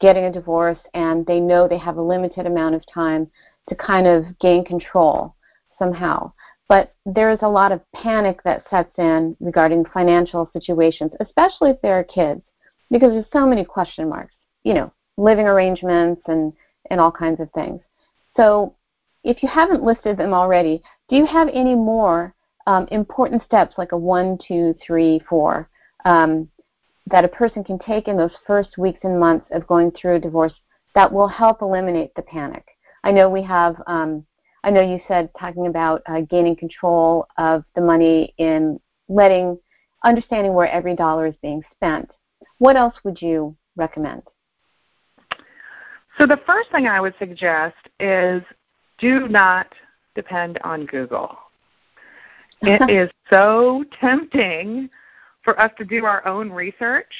getting 0.00 0.24
a 0.24 0.32
divorce 0.32 0.78
and 0.94 1.24
they 1.26 1.40
know 1.40 1.68
they 1.68 1.78
have 1.78 1.96
a 1.96 2.02
limited 2.02 2.46
amount 2.46 2.74
of 2.74 2.82
time 2.92 3.30
to 3.68 3.74
kind 3.74 4.06
of 4.06 4.24
gain 4.40 4.64
control 4.64 5.34
somehow. 5.78 6.32
But 6.68 6.94
there 7.04 7.30
is 7.30 7.38
a 7.42 7.48
lot 7.48 7.72
of 7.72 7.80
panic 7.92 8.42
that 8.44 8.64
sets 8.70 8.92
in 8.98 9.36
regarding 9.38 9.84
financial 9.92 10.50
situations, 10.52 11.12
especially 11.20 11.70
if 11.70 11.80
there 11.82 11.98
are 11.98 12.04
kids, 12.04 12.42
because 12.90 13.10
there's 13.10 13.26
so 13.32 13.46
many 13.46 13.64
question 13.64 14.08
marks, 14.08 14.34
you 14.64 14.74
know, 14.74 14.92
living 15.16 15.46
arrangements 15.46 16.22
and, 16.26 16.52
and 16.90 17.00
all 17.00 17.12
kinds 17.12 17.40
of 17.40 17.50
things. 17.52 17.80
So 18.36 18.74
if 19.24 19.42
you 19.42 19.48
haven't 19.48 19.82
listed 19.82 20.16
them 20.18 20.34
already, 20.34 20.82
do 21.08 21.16
you 21.16 21.26
have 21.26 21.48
any 21.48 21.74
more 21.74 22.34
um, 22.66 22.86
important 22.90 23.42
steps, 23.44 23.74
like 23.76 23.92
a 23.92 23.96
one, 23.96 24.38
two, 24.46 24.74
three, 24.86 25.20
four, 25.28 25.68
um, 26.04 26.48
that 27.06 27.24
a 27.24 27.28
person 27.28 27.64
can 27.64 27.78
take 27.78 28.06
in 28.06 28.16
those 28.16 28.30
first 28.46 28.78
weeks 28.78 29.00
and 29.02 29.18
months 29.18 29.46
of 29.52 29.66
going 29.66 29.90
through 29.90 30.16
a 30.16 30.20
divorce 30.20 30.52
that 30.94 31.12
will 31.12 31.28
help 31.28 31.62
eliminate 31.62 32.14
the 32.14 32.22
panic? 32.22 32.64
I 33.02 33.10
know 33.10 33.28
we 33.28 33.42
have. 33.42 33.76
Um, 33.86 34.24
I 34.62 34.70
know 34.70 34.80
you 34.80 35.00
said 35.08 35.28
talking 35.38 35.66
about 35.66 36.02
uh, 36.06 36.22
gaining 36.22 36.56
control 36.56 37.26
of 37.36 37.64
the 37.74 37.82
money 37.82 38.34
in 38.38 38.80
letting, 39.08 39.58
understanding 40.04 40.54
where 40.54 40.70
every 40.70 40.96
dollar 40.96 41.26
is 41.26 41.34
being 41.42 41.62
spent. 41.74 42.10
What 42.58 42.76
else 42.76 42.94
would 43.04 43.20
you 43.20 43.56
recommend? 43.76 44.22
So 46.18 46.26
the 46.26 46.40
first 46.46 46.70
thing 46.70 46.86
I 46.86 47.00
would 47.00 47.14
suggest 47.18 47.76
is 48.00 48.42
do 48.98 49.28
not 49.28 49.68
depend 50.14 50.58
on 50.64 50.86
Google. 50.86 51.36
It 52.66 52.88
is 52.88 53.10
so 53.30 53.84
tempting 54.00 54.88
for 55.42 55.60
us 55.60 55.70
to 55.76 55.84
do 55.84 56.06
our 56.06 56.26
own 56.26 56.50
research 56.50 57.12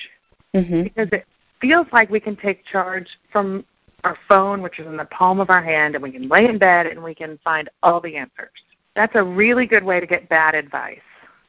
mm-hmm. 0.54 0.84
because 0.84 1.08
it 1.12 1.26
feels 1.60 1.86
like 1.92 2.08
we 2.08 2.18
can 2.18 2.34
take 2.34 2.64
charge 2.64 3.06
from 3.30 3.62
our 4.04 4.16
phone, 4.28 4.62
which 4.62 4.78
is 4.78 4.86
in 4.86 4.96
the 4.96 5.04
palm 5.06 5.40
of 5.40 5.50
our 5.50 5.62
hand, 5.62 5.94
and 5.94 6.02
we 6.02 6.12
can 6.12 6.28
lay 6.28 6.46
in 6.46 6.56
bed 6.56 6.86
and 6.86 7.02
we 7.02 7.14
can 7.14 7.38
find 7.44 7.68
all 7.82 8.00
the 8.00 8.16
answers. 8.16 8.50
That's 8.96 9.14
a 9.16 9.22
really 9.22 9.66
good 9.66 9.84
way 9.84 10.00
to 10.00 10.06
get 10.06 10.28
bad 10.28 10.54
advice. 10.54 11.00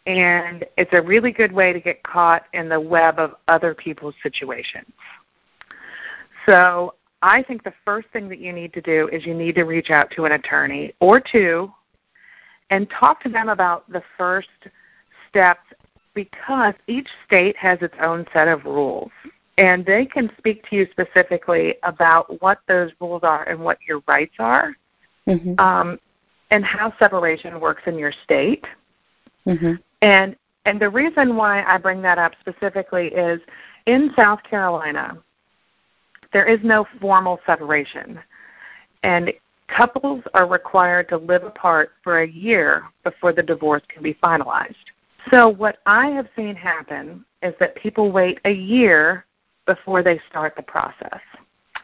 And 0.08 0.66
it's 0.78 0.94
a 0.94 1.02
really 1.02 1.32
good 1.32 1.52
way 1.52 1.74
to 1.74 1.80
get 1.80 2.04
caught 2.04 2.44
in 2.54 2.70
the 2.70 2.80
web 2.80 3.18
of 3.18 3.36
other 3.48 3.74
people's 3.74 4.16
situations. 4.22 4.92
So 6.48 6.94
I 7.22 7.44
think 7.44 7.64
the 7.64 7.74
first 7.84 8.08
thing 8.14 8.30
that 8.30 8.40
you 8.40 8.54
need 8.54 8.74
to 8.74 8.82
do 8.82 9.08
is 9.10 9.26
you 9.26 9.34
need 9.34 9.56
to 9.56 9.64
reach 9.64 9.90
out 9.90 10.12
to 10.12 10.26
an 10.26 10.34
attorney 10.34 10.94
or 11.00 11.20
two 11.20 11.72
and 12.70 12.90
talk 12.90 13.22
to 13.24 13.30
them 13.30 13.50
about 13.50 13.90
the 13.92 14.04
first 14.18 14.50
steps 15.30 15.62
because 16.14 16.74
each 16.88 17.08
state 17.28 17.56
has 17.58 17.80
its 17.82 17.94
own 18.02 18.26
set 18.34 18.48
of 18.48 18.66
rules. 18.66 19.12
And 19.58 19.86
they 19.86 20.06
can 20.06 20.32
speak 20.38 20.68
to 20.70 20.76
you 20.76 20.88
specifically 20.92 21.76
about 21.84 22.42
what 22.42 22.60
those 22.68 22.92
rules 23.00 23.22
are 23.24 23.48
and 23.48 23.60
what 23.60 23.78
your 23.88 24.02
rights 24.08 24.36
are, 24.40 24.76
mm-hmm. 25.28 25.58
um, 25.60 26.00
and 26.52 26.66
how 26.66 26.94
separation 27.00 27.60
works 27.62 27.84
in 27.86 27.98
your 27.98 28.12
state. 28.24 28.66
Mm-hmm. 29.48 29.74
And 30.02 30.36
and 30.66 30.82
the 30.82 30.90
reason 30.90 31.36
why 31.36 31.64
I 31.64 31.78
bring 31.78 32.02
that 32.02 32.18
up 32.18 32.34
specifically 32.40 33.08
is 33.08 33.40
in 33.86 34.12
South 34.18 34.42
Carolina, 34.44 35.18
there 36.36 36.46
is 36.46 36.60
no 36.66 36.86
formal 37.00 37.40
separation. 37.46 38.20
And 39.04 39.32
couples 39.70 40.22
are 40.34 40.46
required 40.46 41.08
to 41.08 41.18
live 41.18 41.46
apart 41.46 41.94
for 42.04 42.24
a 42.24 42.28
year 42.28 42.84
before 43.06 43.32
the 43.32 43.42
divorce 43.42 43.84
can 43.88 44.04
be 44.04 44.16
finalized. 44.16 44.76
So, 45.32 45.48
what 45.48 45.78
I 45.86 46.08
have 46.10 46.28
seen 46.36 46.54
happen 46.54 47.24
is 47.42 47.54
that 47.62 47.74
people 47.78 48.12
wait 48.12 48.42
a 48.44 48.52
year 48.52 49.24
before 49.66 50.04
they 50.04 50.20
start 50.30 50.58
the 50.58 50.62
process. 50.62 51.22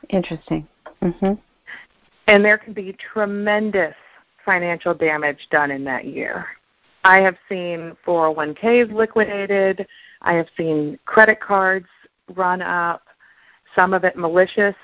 Interesting. 0.10 0.68
Mm-hmm. 1.02 1.36
And 2.28 2.44
there 2.44 2.58
can 2.58 2.74
be 2.74 2.94
tremendous 3.14 3.96
financial 4.44 4.94
damage 4.94 5.48
done 5.50 5.72
in 5.72 5.86
that 5.86 6.04
year. 6.04 6.46
I 7.06 7.22
have 7.22 7.38
seen 7.48 7.96
401ks 8.06 8.92
liquidated. 8.92 9.88
I 10.22 10.34
have 10.34 10.48
seen 10.58 11.00
credit 11.06 11.40
cards 11.40 11.88
run 12.36 12.62
up 12.62 13.04
some 13.76 13.94
of 13.94 14.04
it 14.04 14.16
malicious, 14.16 14.76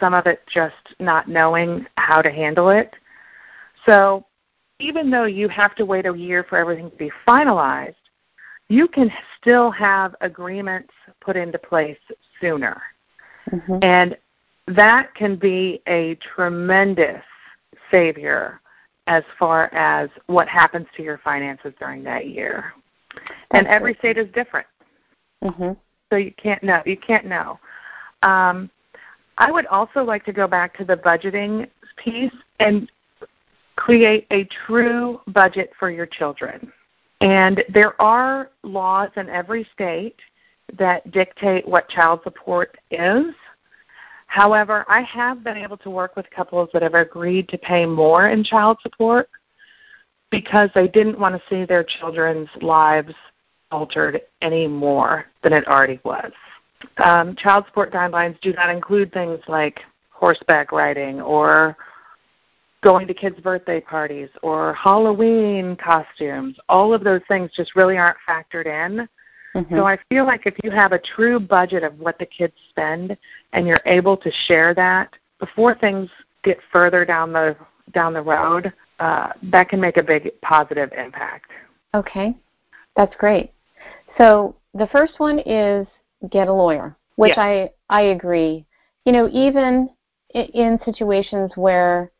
some 0.00 0.14
of 0.14 0.26
it 0.26 0.40
just 0.46 0.74
not 0.98 1.28
knowing 1.28 1.86
how 1.96 2.22
to 2.22 2.30
handle 2.30 2.70
it. 2.70 2.94
So 3.86 4.26
even 4.78 5.10
though 5.10 5.24
you 5.24 5.48
have 5.48 5.74
to 5.76 5.86
wait 5.86 6.06
a 6.06 6.16
year 6.16 6.44
for 6.44 6.58
everything 6.58 6.90
to 6.90 6.96
be 6.96 7.10
finalized, 7.26 7.94
you 8.68 8.88
can 8.88 9.10
still 9.40 9.70
have 9.70 10.14
agreements 10.20 10.92
put 11.20 11.36
into 11.36 11.58
place 11.58 11.98
sooner. 12.40 12.82
Mm-hmm. 13.50 13.78
And 13.82 14.16
that 14.66 15.14
can 15.14 15.36
be 15.36 15.80
a 15.86 16.16
tremendous 16.16 17.22
savior 17.90 18.60
as 19.06 19.22
far 19.38 19.72
as 19.72 20.10
what 20.26 20.48
happens 20.48 20.86
to 20.96 21.02
your 21.02 21.18
finances 21.18 21.72
during 21.78 22.02
that 22.04 22.26
year. 22.26 22.72
That's 23.14 23.28
and 23.52 23.66
every 23.68 23.94
state 23.94 24.18
is 24.18 24.28
different. 24.34 24.66
Mm-hmm. 25.44 25.72
So 26.10 26.16
you 26.16 26.32
can't 26.32 26.62
know. 26.62 26.82
You 26.84 26.96
can't 26.96 27.26
know. 27.26 27.58
Um, 28.26 28.70
I 29.38 29.52
would 29.52 29.66
also 29.66 30.02
like 30.02 30.24
to 30.24 30.32
go 30.32 30.48
back 30.48 30.76
to 30.78 30.84
the 30.84 30.96
budgeting 30.96 31.68
piece 31.96 32.32
and 32.58 32.90
create 33.76 34.26
a 34.32 34.48
true 34.66 35.20
budget 35.28 35.70
for 35.78 35.90
your 35.90 36.06
children. 36.06 36.72
And 37.20 37.62
there 37.72 38.00
are 38.02 38.50
laws 38.62 39.10
in 39.16 39.28
every 39.28 39.66
state 39.72 40.16
that 40.78 41.08
dictate 41.12 41.66
what 41.66 41.88
child 41.88 42.20
support 42.24 42.76
is. 42.90 43.26
However, 44.26 44.84
I 44.88 45.02
have 45.02 45.44
been 45.44 45.56
able 45.56 45.76
to 45.78 45.90
work 45.90 46.16
with 46.16 46.28
couples 46.30 46.68
that 46.72 46.82
have 46.82 46.94
agreed 46.94 47.48
to 47.50 47.58
pay 47.58 47.86
more 47.86 48.28
in 48.28 48.42
child 48.42 48.78
support 48.82 49.30
because 50.30 50.68
they 50.74 50.88
didn't 50.88 51.18
want 51.18 51.36
to 51.36 51.48
see 51.48 51.64
their 51.64 51.84
children's 51.84 52.48
lives 52.60 53.14
altered 53.70 54.22
any 54.42 54.66
more 54.66 55.26
than 55.42 55.52
it 55.52 55.66
already 55.68 56.00
was. 56.02 56.32
Um, 56.98 57.36
child 57.36 57.64
support 57.66 57.92
guidelines 57.92 58.40
do 58.40 58.52
not 58.52 58.70
include 58.70 59.12
things 59.12 59.40
like 59.48 59.80
horseback 60.10 60.72
riding 60.72 61.20
or 61.20 61.76
going 62.82 63.06
to 63.06 63.14
kids' 63.14 63.40
birthday 63.40 63.80
parties 63.80 64.28
or 64.42 64.74
Halloween 64.74 65.76
costumes. 65.76 66.56
All 66.68 66.94
of 66.94 67.02
those 67.02 67.20
things 67.28 67.50
just 67.56 67.74
really 67.74 67.96
aren't 67.96 68.18
factored 68.28 68.66
in. 68.66 69.08
Mm-hmm. 69.54 69.74
So 69.74 69.86
I 69.86 69.98
feel 70.08 70.26
like 70.26 70.42
if 70.46 70.54
you 70.62 70.70
have 70.70 70.92
a 70.92 70.98
true 70.98 71.40
budget 71.40 71.82
of 71.82 71.98
what 71.98 72.18
the 72.18 72.26
kids 72.26 72.52
spend 72.68 73.16
and 73.52 73.66
you're 73.66 73.80
able 73.86 74.16
to 74.18 74.30
share 74.46 74.74
that 74.74 75.14
before 75.38 75.74
things 75.74 76.10
get 76.44 76.58
further 76.72 77.04
down 77.04 77.32
the 77.32 77.56
down 77.92 78.12
the 78.12 78.22
road, 78.22 78.72
uh, 78.98 79.28
that 79.44 79.68
can 79.68 79.80
make 79.80 79.96
a 79.96 80.02
big 80.02 80.30
positive 80.42 80.92
impact. 80.92 81.50
Okay, 81.94 82.36
that's 82.96 83.14
great. 83.16 83.52
So 84.18 84.56
the 84.74 84.88
first 84.88 85.18
one 85.18 85.38
is 85.40 85.86
get 86.30 86.48
a 86.48 86.52
lawyer, 86.52 86.96
which 87.16 87.34
yeah. 87.36 87.42
I 87.42 87.70
I 87.88 88.00
agree. 88.02 88.66
You 89.04 89.12
know, 89.12 89.28
even 89.32 89.88
in 90.34 90.78
situations 90.84 91.52
where, 91.54 92.10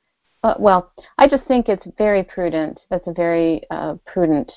uh, 0.42 0.54
well, 0.58 0.92
I 1.18 1.28
just 1.28 1.44
think 1.44 1.68
it's 1.68 1.86
very 1.98 2.22
prudent. 2.22 2.78
That's 2.90 3.06
a 3.06 3.12
very 3.12 3.62
uh, 3.70 3.96
prudent 4.06 4.50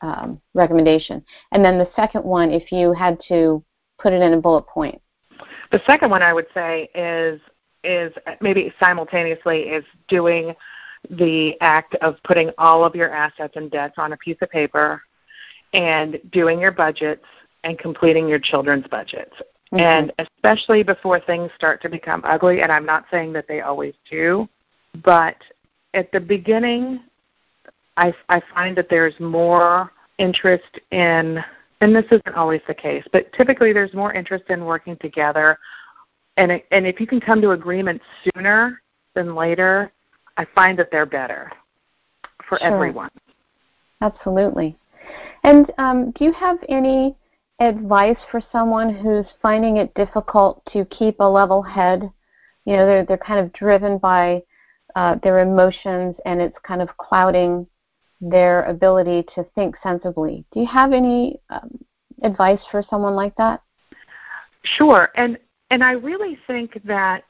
um, 0.00 0.40
recommendation. 0.54 1.24
And 1.52 1.64
then 1.64 1.78
the 1.78 1.88
second 1.94 2.24
one, 2.24 2.50
if 2.50 2.72
you 2.72 2.92
had 2.92 3.18
to 3.28 3.62
put 4.00 4.12
it 4.12 4.22
in 4.22 4.34
a 4.34 4.40
bullet 4.40 4.66
point. 4.66 5.00
The 5.72 5.80
second 5.86 6.10
one 6.10 6.22
I 6.22 6.32
would 6.32 6.46
say 6.54 6.88
is 6.94 7.40
is 7.84 8.12
maybe 8.40 8.72
simultaneously 8.82 9.60
is 9.60 9.84
doing 10.08 10.54
the 11.10 11.54
act 11.60 11.94
of 11.96 12.16
putting 12.24 12.50
all 12.58 12.84
of 12.84 12.96
your 12.96 13.10
assets 13.12 13.54
and 13.56 13.70
debts 13.70 13.94
on 13.98 14.12
a 14.12 14.16
piece 14.16 14.36
of 14.42 14.50
paper 14.50 15.00
and 15.72 16.18
doing 16.32 16.60
your 16.60 16.72
budgets 16.72 17.24
and 17.64 17.78
completing 17.78 18.28
your 18.28 18.38
children's 18.38 18.86
budgets. 18.88 19.34
Mm-hmm. 19.72 19.78
And 19.78 20.12
especially 20.18 20.82
before 20.82 21.20
things 21.20 21.50
start 21.54 21.82
to 21.82 21.88
become 21.88 22.22
ugly, 22.24 22.62
and 22.62 22.72
I'm 22.72 22.86
not 22.86 23.04
saying 23.10 23.32
that 23.34 23.46
they 23.48 23.60
always 23.60 23.94
do, 24.10 24.48
but 25.04 25.36
at 25.94 26.10
the 26.12 26.20
beginning, 26.20 27.00
I, 27.96 28.14
I 28.28 28.40
find 28.54 28.76
that 28.76 28.88
there's 28.88 29.18
more 29.20 29.92
interest 30.18 30.80
in, 30.90 31.38
and 31.80 31.94
this 31.94 32.06
isn't 32.06 32.34
always 32.34 32.60
the 32.66 32.74
case, 32.74 33.04
but 33.12 33.32
typically 33.32 33.72
there's 33.72 33.92
more 33.92 34.12
interest 34.12 34.44
in 34.48 34.64
working 34.64 34.96
together. 34.98 35.58
And, 36.36 36.52
it, 36.52 36.66
and 36.70 36.86
if 36.86 37.00
you 37.00 37.06
can 37.06 37.20
come 37.20 37.40
to 37.42 37.50
agreement 37.50 38.00
sooner 38.24 38.80
than 39.14 39.34
later, 39.34 39.92
I 40.36 40.46
find 40.54 40.78
that 40.78 40.90
they're 40.90 41.06
better 41.06 41.50
for 42.48 42.58
sure. 42.58 42.74
everyone. 42.74 43.10
Absolutely. 44.00 44.76
And 45.44 45.70
um, 45.78 46.12
do 46.12 46.24
you 46.24 46.32
have 46.32 46.58
any 46.68 47.16
advice 47.60 48.18
for 48.30 48.40
someone 48.52 48.94
who's 48.94 49.26
finding 49.42 49.78
it 49.78 49.92
difficult 49.94 50.62
to 50.72 50.84
keep 50.86 51.20
a 51.20 51.24
level 51.24 51.62
head? 51.62 52.02
You 52.64 52.76
know, 52.76 52.86
they're 52.86 53.04
they're 53.04 53.16
kind 53.18 53.40
of 53.40 53.52
driven 53.52 53.98
by 53.98 54.42
uh, 54.94 55.16
their 55.22 55.40
emotions, 55.40 56.16
and 56.24 56.40
it's 56.40 56.56
kind 56.66 56.82
of 56.82 56.96
clouding 56.96 57.66
their 58.20 58.64
ability 58.64 59.24
to 59.34 59.44
think 59.54 59.76
sensibly. 59.82 60.44
Do 60.52 60.60
you 60.60 60.66
have 60.66 60.92
any 60.92 61.40
um, 61.50 61.78
advice 62.22 62.60
for 62.70 62.82
someone 62.88 63.14
like 63.14 63.34
that? 63.36 63.62
Sure, 64.62 65.10
and 65.14 65.38
and 65.70 65.82
I 65.84 65.92
really 65.92 66.38
think 66.46 66.80
that 66.84 67.24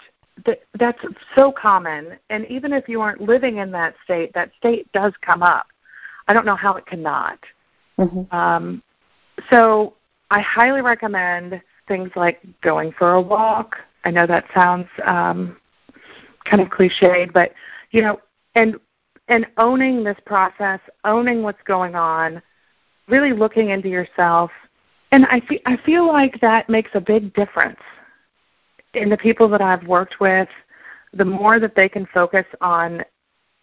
that 0.46 0.62
that's 0.78 1.02
so 1.34 1.52
common. 1.52 2.18
And 2.30 2.46
even 2.46 2.72
if 2.72 2.88
you 2.88 3.00
aren't 3.00 3.20
living 3.20 3.58
in 3.58 3.70
that 3.72 3.94
state, 4.04 4.32
that 4.34 4.50
state 4.56 4.90
does 4.92 5.12
come 5.20 5.42
up. 5.42 5.66
I 6.26 6.32
don't 6.32 6.46
know 6.46 6.56
how 6.56 6.76
it 6.76 6.86
cannot. 6.86 7.38
Mm-hmm. 7.98 8.34
Um, 8.34 8.82
so 9.50 9.94
I 10.30 10.40
highly 10.40 10.82
recommend 10.82 11.60
things 11.86 12.10
like 12.16 12.40
going 12.60 12.92
for 12.92 13.12
a 13.12 13.20
walk. 13.20 13.76
I 14.04 14.10
know 14.10 14.26
that 14.26 14.44
sounds 14.54 14.86
um, 15.06 15.56
kind 16.44 16.62
of 16.62 16.68
cliched, 16.68 17.32
but 17.32 17.52
you 17.90 18.02
know, 18.02 18.20
and 18.54 18.76
and 19.28 19.46
owning 19.58 20.04
this 20.04 20.16
process, 20.24 20.80
owning 21.04 21.42
what's 21.42 21.62
going 21.64 21.94
on, 21.94 22.40
really 23.08 23.32
looking 23.32 23.70
into 23.70 23.88
yourself, 23.88 24.50
and 25.12 25.26
I 25.26 25.40
feel 25.40 25.58
I 25.66 25.76
feel 25.78 26.06
like 26.06 26.40
that 26.40 26.68
makes 26.68 26.90
a 26.94 27.00
big 27.00 27.34
difference 27.34 27.80
in 28.94 29.08
the 29.08 29.16
people 29.16 29.48
that 29.48 29.60
I've 29.60 29.86
worked 29.86 30.20
with. 30.20 30.48
The 31.14 31.24
more 31.24 31.58
that 31.58 31.74
they 31.74 31.88
can 31.88 32.06
focus 32.12 32.44
on 32.60 33.02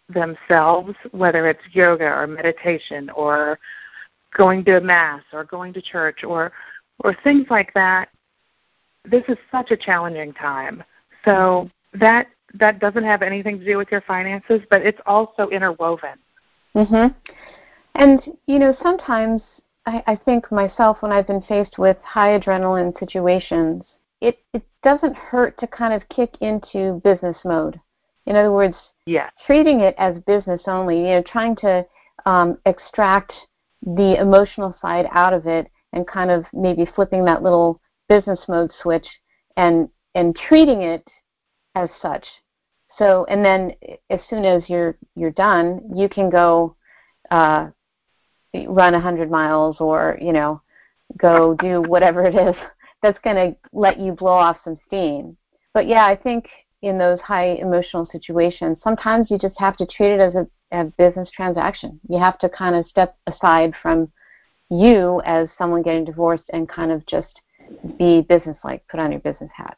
themselves, 0.08 0.94
whether 1.12 1.48
it's 1.48 1.62
yoga 1.72 2.06
or 2.06 2.26
meditation 2.26 3.10
or 3.10 3.58
going 4.36 4.64
to 4.64 4.80
mass 4.80 5.22
or 5.32 5.44
going 5.44 5.72
to 5.72 5.82
church 5.82 6.24
or 6.24 6.52
or 7.00 7.16
things 7.24 7.46
like 7.50 7.72
that 7.74 8.08
this 9.08 9.22
is 9.28 9.36
such 9.52 9.70
a 9.70 9.76
challenging 9.76 10.32
time. 10.34 10.82
So 11.24 11.70
that 11.94 12.26
that 12.54 12.78
doesn't 12.78 13.04
have 13.04 13.22
anything 13.22 13.58
to 13.58 13.64
do 13.64 13.76
with 13.76 13.88
your 13.90 14.00
finances 14.02 14.60
but 14.70 14.82
it's 14.82 15.00
also 15.06 15.48
interwoven. 15.48 16.18
Mhm 16.74 17.14
and 17.96 18.20
you 18.46 18.58
know 18.58 18.76
sometimes 18.82 19.40
I, 19.86 20.02
I 20.06 20.16
think 20.16 20.50
myself 20.52 20.98
when 21.00 21.12
I've 21.12 21.26
been 21.26 21.42
faced 21.42 21.78
with 21.78 21.96
high 22.02 22.38
adrenaline 22.38 22.98
situations 22.98 23.82
it 24.20 24.38
it 24.52 24.62
doesn't 24.82 25.16
hurt 25.16 25.58
to 25.58 25.66
kind 25.66 25.92
of 25.92 26.08
kick 26.08 26.34
into 26.40 27.00
business 27.04 27.36
mode. 27.44 27.80
In 28.26 28.36
other 28.36 28.52
words 28.52 28.76
yeah. 29.06 29.30
treating 29.46 29.80
it 29.80 29.94
as 29.98 30.16
business 30.26 30.62
only 30.66 30.98
you 30.98 31.04
know 31.04 31.22
trying 31.22 31.56
to 31.56 31.84
um, 32.26 32.58
extract 32.66 33.32
the 33.86 34.16
emotional 34.20 34.74
side 34.82 35.06
out 35.12 35.32
of 35.32 35.46
it 35.46 35.70
and 35.92 36.06
kind 36.06 36.30
of 36.30 36.44
maybe 36.52 36.86
flipping 36.94 37.24
that 37.24 37.42
little 37.42 37.80
business 38.08 38.40
mode 38.48 38.70
switch 38.82 39.06
and 39.56 39.88
and 40.14 40.36
treating 40.48 40.82
it 40.82 41.06
as 41.74 41.88
such. 42.02 42.26
So 42.98 43.24
and 43.28 43.44
then 43.44 43.72
as 44.10 44.20
soon 44.28 44.44
as 44.44 44.62
you're 44.68 44.96
you're 45.14 45.30
done, 45.30 45.80
you 45.94 46.08
can 46.08 46.30
go 46.30 46.76
uh, 47.30 47.68
run 48.66 48.94
a 48.94 49.00
hundred 49.00 49.30
miles 49.30 49.76
or 49.80 50.18
you 50.20 50.32
know 50.32 50.60
go 51.18 51.54
do 51.54 51.82
whatever 51.82 52.24
it 52.24 52.34
is 52.34 52.56
that's 53.02 53.18
going 53.22 53.36
to 53.36 53.56
let 53.72 54.00
you 54.00 54.12
blow 54.12 54.32
off 54.32 54.56
some 54.64 54.78
steam. 54.86 55.36
But 55.74 55.86
yeah, 55.86 56.04
I 56.04 56.16
think 56.16 56.46
in 56.82 56.98
those 56.98 57.20
high 57.20 57.56
emotional 57.60 58.08
situations, 58.10 58.78
sometimes 58.82 59.30
you 59.30 59.38
just 59.38 59.58
have 59.58 59.76
to 59.76 59.86
treat 59.86 60.12
it 60.12 60.20
as 60.20 60.34
a 60.34 60.46
a 60.76 60.84
business 60.84 61.30
transaction. 61.30 62.00
You 62.08 62.18
have 62.18 62.38
to 62.40 62.48
kind 62.48 62.76
of 62.76 62.86
step 62.86 63.16
aside 63.26 63.74
from 63.80 64.12
you 64.70 65.22
as 65.24 65.48
someone 65.56 65.82
getting 65.82 66.04
divorced 66.04 66.44
and 66.52 66.68
kind 66.68 66.92
of 66.92 67.06
just 67.06 67.40
be 67.98 68.20
businesslike, 68.22 68.84
put 68.88 69.00
on 69.00 69.12
your 69.12 69.20
business 69.20 69.50
hat. 69.54 69.76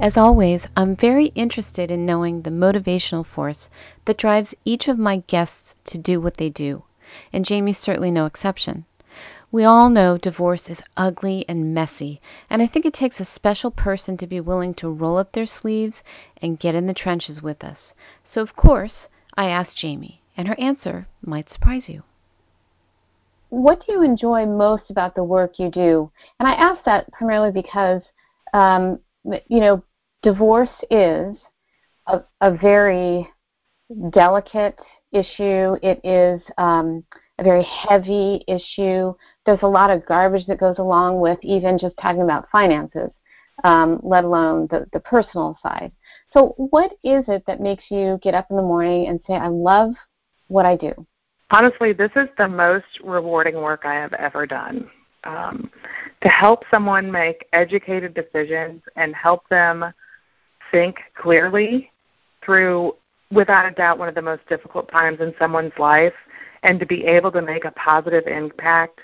As 0.00 0.16
always, 0.16 0.66
I'm 0.76 0.96
very 0.96 1.26
interested 1.26 1.92
in 1.92 2.04
knowing 2.04 2.42
the 2.42 2.50
motivational 2.50 3.24
force 3.24 3.70
that 4.04 4.18
drives 4.18 4.52
each 4.64 4.88
of 4.88 4.98
my 4.98 5.22
guests 5.28 5.76
to 5.84 5.98
do 5.98 6.20
what 6.20 6.38
they 6.38 6.48
do, 6.48 6.82
and 7.32 7.44
Jamie's 7.44 7.78
certainly 7.78 8.10
no 8.10 8.26
exception. 8.26 8.84
We 9.52 9.64
all 9.64 9.90
know 9.90 10.16
divorce 10.16 10.70
is 10.70 10.82
ugly 10.96 11.44
and 11.46 11.74
messy, 11.74 12.22
and 12.48 12.62
I 12.62 12.66
think 12.66 12.86
it 12.86 12.94
takes 12.94 13.20
a 13.20 13.24
special 13.26 13.70
person 13.70 14.16
to 14.16 14.26
be 14.26 14.40
willing 14.40 14.72
to 14.76 14.90
roll 14.90 15.18
up 15.18 15.32
their 15.32 15.44
sleeves 15.44 16.02
and 16.40 16.58
get 16.58 16.74
in 16.74 16.86
the 16.86 16.94
trenches 16.94 17.42
with 17.42 17.62
us. 17.62 17.92
So, 18.24 18.40
of 18.40 18.56
course, 18.56 19.10
I 19.36 19.50
asked 19.50 19.76
Jamie, 19.76 20.22
and 20.38 20.48
her 20.48 20.58
answer 20.58 21.06
might 21.20 21.50
surprise 21.50 21.90
you. 21.90 22.02
What 23.50 23.84
do 23.84 23.92
you 23.92 24.02
enjoy 24.02 24.46
most 24.46 24.84
about 24.88 25.14
the 25.14 25.22
work 25.22 25.58
you 25.58 25.70
do? 25.70 26.10
And 26.40 26.48
I 26.48 26.54
ask 26.54 26.82
that 26.84 27.12
primarily 27.12 27.52
because, 27.52 28.00
um, 28.54 29.00
you 29.24 29.60
know, 29.60 29.82
divorce 30.22 30.70
is 30.90 31.36
a, 32.06 32.22
a 32.40 32.50
very 32.50 33.30
delicate 34.08 34.78
issue. 35.12 35.76
It 35.82 36.00
is 36.02 36.40
um, 36.56 37.04
a 37.38 37.44
very 37.44 37.64
heavy 37.64 38.44
issue. 38.48 39.14
There's 39.44 39.62
a 39.62 39.66
lot 39.66 39.90
of 39.90 40.06
garbage 40.06 40.46
that 40.46 40.60
goes 40.60 40.78
along 40.78 41.20
with 41.20 41.38
even 41.42 41.78
just 41.78 41.96
talking 42.00 42.22
about 42.22 42.48
finances. 42.50 43.10
um, 43.64 44.00
let 44.02 44.24
alone 44.24 44.66
the, 44.70 44.86
the 44.92 45.00
personal 45.00 45.56
side. 45.62 45.92
So, 46.32 46.54
what 46.56 46.92
is 47.04 47.24
it 47.28 47.44
that 47.46 47.60
makes 47.60 47.84
you 47.90 48.18
get 48.22 48.34
up 48.34 48.46
in 48.50 48.56
the 48.56 48.62
morning 48.62 49.08
and 49.08 49.20
say, 49.26 49.34
I 49.34 49.48
love 49.48 49.90
what 50.48 50.66
I 50.66 50.76
do? 50.76 50.92
Honestly, 51.50 51.92
this 51.92 52.10
is 52.16 52.28
the 52.38 52.48
most 52.48 52.86
rewarding 53.04 53.56
work 53.56 53.82
I 53.84 53.94
have 53.94 54.14
ever 54.14 54.46
done. 54.46 54.88
Um, 55.24 55.70
to 56.22 56.28
help 56.28 56.64
someone 56.70 57.10
make 57.10 57.46
educated 57.52 58.14
decisions 58.14 58.82
and 58.96 59.14
help 59.14 59.48
them 59.48 59.92
think 60.72 60.96
clearly 61.14 61.90
through, 62.44 62.96
without 63.30 63.66
a 63.66 63.70
doubt, 63.70 63.98
one 63.98 64.08
of 64.08 64.14
the 64.14 64.22
most 64.22 64.46
difficult 64.48 64.90
times 64.90 65.20
in 65.20 65.32
someone's 65.38 65.72
life, 65.78 66.14
and 66.64 66.80
to 66.80 66.86
be 66.86 67.04
able 67.04 67.30
to 67.32 67.42
make 67.42 67.64
a 67.64 67.70
positive 67.72 68.26
impact, 68.26 69.00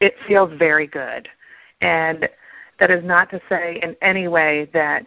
it 0.00 0.14
feels 0.26 0.50
very 0.58 0.86
good. 0.86 1.28
And 1.80 2.28
that 2.80 2.90
is 2.90 3.04
not 3.04 3.30
to 3.30 3.40
say 3.48 3.80
in 3.82 3.96
any 4.02 4.28
way 4.28 4.68
that 4.72 5.06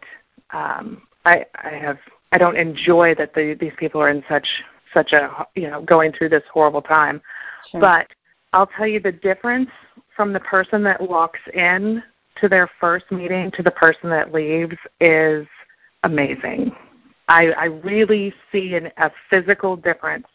um, 0.52 1.04
I, 1.25 1.45
I 1.56 1.69
have 1.69 1.97
I 2.32 2.38
don't 2.38 2.58
enjoy 2.58 3.15
that 3.15 3.34
the, 3.34 3.56
these 3.60 3.73
people 3.78 4.02
are 4.02 4.10
in 4.10 4.23
such 4.30 4.47
such 4.93 5.13
a 5.13 5.47
you 5.56 5.69
know 5.69 5.82
going 5.82 6.12
through 6.12 6.30
this 6.30 6.43
horrible 6.52 6.82
time. 6.82 7.21
Sure. 7.71 7.82
But 7.82 8.08
I'll 8.54 8.67
tell 8.67 8.88
you 8.88 8.99
the 8.99 9.12
difference 9.12 9.69
from 10.15 10.34
the 10.34 10.39
person 10.39 10.84
that 10.84 10.99
walks 11.02 11.39
in 11.54 12.04
to 12.41 12.49
their 12.49 12.69
first 12.80 13.12
meeting 13.12 13.52
to 13.52 13.63
the 13.63 13.71
person 13.71 14.10
that 14.10 14.34
leaves 14.34 14.75
is 14.99 15.47
amazing. 16.04 16.71
I, 17.28 17.47
I 17.52 17.65
really 17.65 18.34
see 18.52 18.75
an, 18.75 18.91
a 18.97 19.12
physical 19.30 19.75
difference 19.75 20.28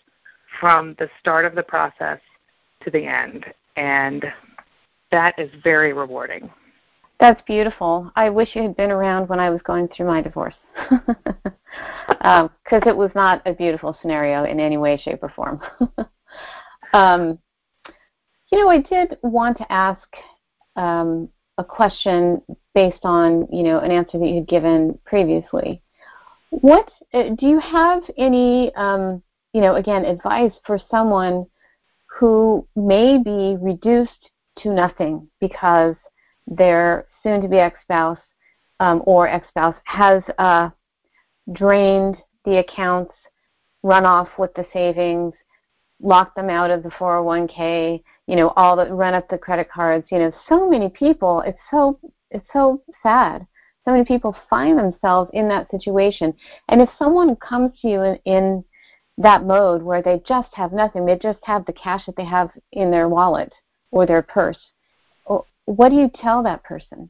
from 0.61 0.95
the 0.99 1.09
start 1.19 1.45
of 1.45 1.55
the 1.55 1.63
process 1.63 2.21
to 2.85 2.91
the 2.91 3.05
end, 3.05 3.47
and 3.77 4.25
that 5.15 5.39
is 5.39 5.51
very 5.63 5.93
rewarding. 5.93 6.51
That's 7.21 7.41
beautiful. 7.47 8.11
I 8.17 8.29
wish 8.31 8.57
you 8.57 8.63
had 8.63 8.77
been 8.77 8.91
around 8.91 9.29
when 9.29 9.39
I 9.39 9.49
was 9.49 9.61
going 9.63 9.89
through 9.89 10.07
my 10.07 10.21
divorce. 10.21 10.57
Because 10.91 11.23
um, 12.23 12.51
it 12.71 12.97
was 12.97 13.11
not 13.15 13.41
a 13.47 13.53
beautiful 13.53 13.97
scenario 14.03 14.45
in 14.45 14.59
any 14.59 14.77
way, 14.77 14.97
shape, 14.97 15.23
or 15.23 15.29
form. 15.29 15.61
um, 16.93 17.39
you 18.51 18.61
know, 18.61 18.69
I 18.69 18.79
did 18.79 19.17
want 19.23 19.57
to 19.59 19.73
ask 19.73 20.07
um, 20.75 21.29
a 21.59 21.65
question 21.65 22.43
based 22.75 23.05
on, 23.05 23.47
you 23.53 23.63
know, 23.63 23.79
an 23.79 23.93
answer 23.93 24.19
that 24.19 24.29
you 24.29 24.37
had 24.37 24.49
given 24.49 24.99
previously. 25.07 25.81
What 26.51 26.91
uh, 27.13 27.31
do 27.39 27.47
you 27.47 27.61
have 27.61 28.03
any, 28.19 28.75
um, 28.75 29.23
you 29.53 29.61
know, 29.61 29.77
again, 29.77 30.05
advice 30.05 30.53
for 30.67 30.81
someone 30.91 31.47
who 32.07 32.67
may 32.75 33.19
be 33.19 33.57
reduced 33.61 34.31
to 34.59 34.73
nothing 34.73 35.29
because 35.41 35.95
their 36.47 37.07
soon 37.23 37.41
to 37.41 37.49
be 37.49 37.59
ex 37.59 37.81
spouse 37.83 38.19
um, 38.81 39.03
or 39.07 39.29
ex 39.29 39.49
spouse 39.49 39.77
has 39.85 40.23
uh, 40.39 40.69
drained 41.53 42.17
the 42.45 42.59
accounts, 42.59 43.15
run 43.83 44.05
off 44.05 44.29
with 44.39 44.53
the 44.55 44.67
savings, 44.73 45.33
locked 46.01 46.37
them 46.37 46.51
out 46.51 46.71
of 46.71 46.83
the 46.83 46.91
401k, 46.91 48.03
you 48.27 48.37
know, 48.37 48.49
all 48.57 48.77
the 48.77 48.93
run 48.93 49.15
up 49.15 49.29
the 49.29 49.39
credit 49.39 49.71
cards, 49.71 50.07
you 50.11 50.19
know, 50.19 50.33
so 50.49 50.69
many 50.69 50.89
people, 50.91 51.43
it's 51.47 51.59
so 51.71 51.99
it's 52.31 52.47
so 52.53 52.83
sad. 53.03 53.47
So 53.85 53.93
many 53.93 54.05
people 54.05 54.35
find 54.49 54.79
themselves 54.79 55.31
in 55.35 55.47
that 55.49 55.71
situation. 55.71 56.33
And 56.69 56.81
if 56.81 56.89
someone 56.99 57.37
comes 57.37 57.73
to 57.83 57.89
you 57.89 58.03
in, 58.03 58.19
in 58.25 58.65
that 59.19 59.45
mode 59.45 59.83
where 59.83 60.03
they 60.03 60.23
just 60.27 60.49
have 60.55 60.73
nothing, 60.73 61.05
they 61.05 61.17
just 61.17 61.39
have 61.45 61.67
the 61.67 61.75
cash 61.75 62.07
that 62.07 62.17
they 62.17 62.25
have 62.25 62.51
in 62.73 62.91
their 62.91 63.09
wallet 63.09 63.53
or 63.95 64.07
their 64.07 64.23
purse, 64.23 64.59
what 65.67 65.89
do 65.89 65.95
you 65.95 66.11
tell 66.21 66.43
that 66.43 66.63
person? 66.65 67.09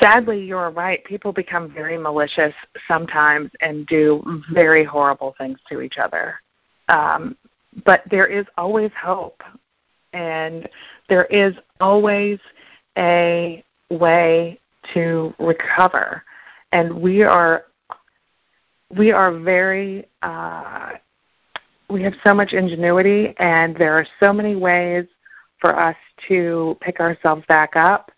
Sadly, 0.00 0.40
you're 0.40 0.70
right. 0.70 1.04
People 1.04 1.32
become 1.32 1.70
very 1.74 1.98
malicious 1.98 2.54
sometimes 2.86 3.50
and 3.60 3.86
do 3.88 4.40
very 4.52 4.84
horrible 4.84 5.34
things 5.36 5.58
to 5.68 5.80
each 5.80 5.98
other. 5.98 6.36
Um, 6.88 7.36
but 7.84 8.02
there 8.08 8.26
is 8.26 8.46
always 8.56 8.92
hope, 9.00 9.42
and 10.12 10.68
there 11.08 11.24
is 11.24 11.54
always 11.80 12.38
a 12.96 13.64
way 13.90 14.60
to 14.94 15.34
recover. 15.40 16.22
And 16.72 17.02
we 17.02 17.24
are 17.24 17.64
we 18.96 19.10
are 19.10 19.32
very 19.36 20.06
uh, 20.22 20.92
we 21.88 22.02
have 22.04 22.14
so 22.24 22.32
much 22.32 22.52
ingenuity, 22.52 23.34
and 23.38 23.76
there 23.76 23.94
are 23.94 24.06
so 24.22 24.32
many 24.32 24.54
ways 24.54 25.06
for 25.60 25.78
us 25.78 25.96
to 26.28 26.76
pick 26.80 27.00
ourselves 27.00 27.44
back 27.48 27.76
up. 27.76 28.10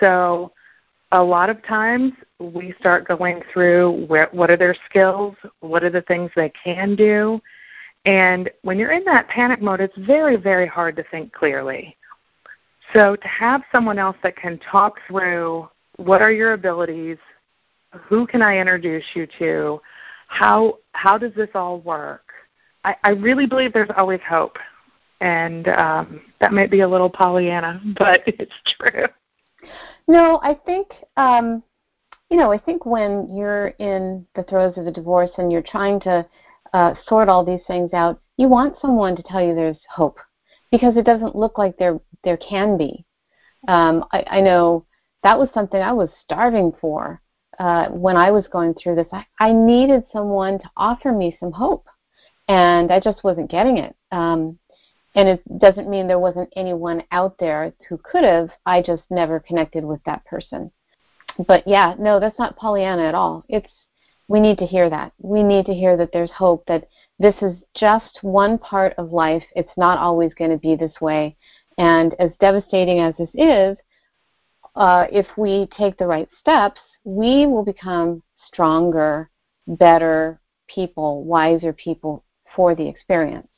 So 0.00 0.52
a 1.12 1.22
lot 1.22 1.50
of 1.50 1.64
times 1.64 2.12
we 2.38 2.74
start 2.78 3.06
going 3.06 3.42
through 3.52 4.06
where, 4.06 4.28
what 4.32 4.50
are 4.50 4.56
their 4.56 4.76
skills, 4.88 5.34
what 5.60 5.84
are 5.84 5.90
the 5.90 6.02
things 6.02 6.30
they 6.36 6.52
can 6.62 6.94
do, 6.96 7.40
and 8.06 8.48
when 8.62 8.78
you're 8.78 8.92
in 8.92 9.04
that 9.04 9.28
panic 9.28 9.60
mode, 9.60 9.80
it's 9.80 9.96
very, 9.98 10.36
very 10.36 10.66
hard 10.66 10.94
to 10.96 11.04
think 11.10 11.32
clearly. 11.32 11.96
So 12.94 13.16
to 13.16 13.28
have 13.28 13.62
someone 13.72 13.98
else 13.98 14.16
that 14.22 14.36
can 14.36 14.58
talk 14.58 15.00
through 15.08 15.68
what 15.96 16.22
are 16.22 16.30
your 16.30 16.52
abilities, 16.52 17.18
who 17.90 18.26
can 18.26 18.42
I 18.42 18.58
introduce 18.58 19.04
you 19.14 19.26
to, 19.40 19.80
how 20.28 20.78
how 20.92 21.18
does 21.18 21.32
this 21.34 21.48
all 21.54 21.80
work? 21.80 22.22
I, 22.84 22.94
I 23.02 23.10
really 23.10 23.46
believe 23.46 23.72
there's 23.72 23.90
always 23.96 24.20
hope 24.28 24.56
and 25.20 25.68
um, 25.68 26.20
that 26.40 26.52
might 26.52 26.70
be 26.70 26.80
a 26.80 26.88
little 26.88 27.10
Pollyanna, 27.10 27.80
but 27.98 28.22
it's 28.26 28.54
true. 28.78 29.06
No, 30.08 30.40
I 30.42 30.54
think 30.54 30.88
um, 31.16 31.62
you 32.30 32.36
know. 32.36 32.52
I 32.52 32.58
think 32.58 32.86
when 32.86 33.34
you're 33.34 33.68
in 33.78 34.26
the 34.34 34.44
throes 34.44 34.74
of 34.76 34.86
a 34.86 34.92
divorce 34.92 35.30
and 35.38 35.50
you're 35.50 35.62
trying 35.62 36.00
to 36.00 36.26
uh, 36.72 36.94
sort 37.08 37.28
all 37.28 37.44
these 37.44 37.64
things 37.66 37.92
out, 37.92 38.20
you 38.36 38.48
want 38.48 38.76
someone 38.80 39.16
to 39.16 39.22
tell 39.22 39.42
you 39.42 39.54
there's 39.54 39.78
hope 39.90 40.18
because 40.70 40.96
it 40.96 41.04
doesn't 41.04 41.34
look 41.36 41.58
like 41.58 41.76
there 41.76 42.00
there 42.22 42.36
can 42.36 42.76
be. 42.76 43.04
Um, 43.68 44.04
I, 44.12 44.24
I 44.30 44.40
know 44.40 44.86
that 45.22 45.38
was 45.38 45.48
something 45.52 45.80
I 45.80 45.92
was 45.92 46.08
starving 46.24 46.72
for 46.80 47.20
uh, 47.58 47.86
when 47.86 48.16
I 48.16 48.30
was 48.30 48.44
going 48.52 48.74
through 48.74 48.96
this. 48.96 49.06
I, 49.12 49.24
I 49.40 49.52
needed 49.52 50.04
someone 50.12 50.58
to 50.58 50.70
offer 50.76 51.12
me 51.12 51.36
some 51.40 51.52
hope, 51.52 51.86
and 52.48 52.92
I 52.92 53.00
just 53.00 53.24
wasn't 53.24 53.50
getting 53.50 53.78
it. 53.78 53.96
Um, 54.12 54.58
and 55.16 55.28
it 55.28 55.58
doesn't 55.58 55.88
mean 55.88 56.06
there 56.06 56.18
wasn't 56.18 56.52
anyone 56.56 57.02
out 57.10 57.36
there 57.40 57.72
who 57.88 57.98
could 57.98 58.22
have. 58.22 58.50
I 58.66 58.82
just 58.82 59.02
never 59.10 59.40
connected 59.40 59.82
with 59.82 60.00
that 60.04 60.24
person. 60.26 60.70
But 61.48 61.66
yeah, 61.66 61.94
no, 61.98 62.20
that's 62.20 62.38
not 62.38 62.56
Pollyanna 62.56 63.02
at 63.04 63.14
all. 63.14 63.44
It's 63.48 63.70
we 64.28 64.40
need 64.40 64.58
to 64.58 64.66
hear 64.66 64.90
that. 64.90 65.12
We 65.18 65.42
need 65.42 65.66
to 65.66 65.74
hear 65.74 65.96
that 65.96 66.10
there's 66.12 66.30
hope 66.32 66.64
that 66.66 66.88
this 67.18 67.34
is 67.40 67.56
just 67.76 68.18
one 68.22 68.58
part 68.58 68.92
of 68.98 69.12
life. 69.12 69.44
It's 69.54 69.70
not 69.76 69.98
always 69.98 70.34
going 70.34 70.50
to 70.50 70.58
be 70.58 70.76
this 70.76 71.00
way. 71.00 71.36
And 71.78 72.14
as 72.18 72.30
devastating 72.40 73.00
as 73.00 73.14
this 73.16 73.30
is, 73.34 73.76
uh, 74.74 75.06
if 75.12 75.26
we 75.36 75.68
take 75.78 75.96
the 75.96 76.06
right 76.06 76.28
steps, 76.40 76.80
we 77.04 77.46
will 77.46 77.64
become 77.64 78.22
stronger, 78.48 79.30
better 79.66 80.40
people, 80.66 81.24
wiser 81.24 81.72
people 81.72 82.24
for 82.54 82.74
the 82.74 82.88
experience. 82.88 83.48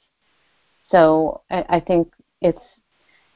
So 0.91 1.43
I, 1.51 1.65
I 1.69 1.81
think 1.81 2.13
it's 2.41 2.63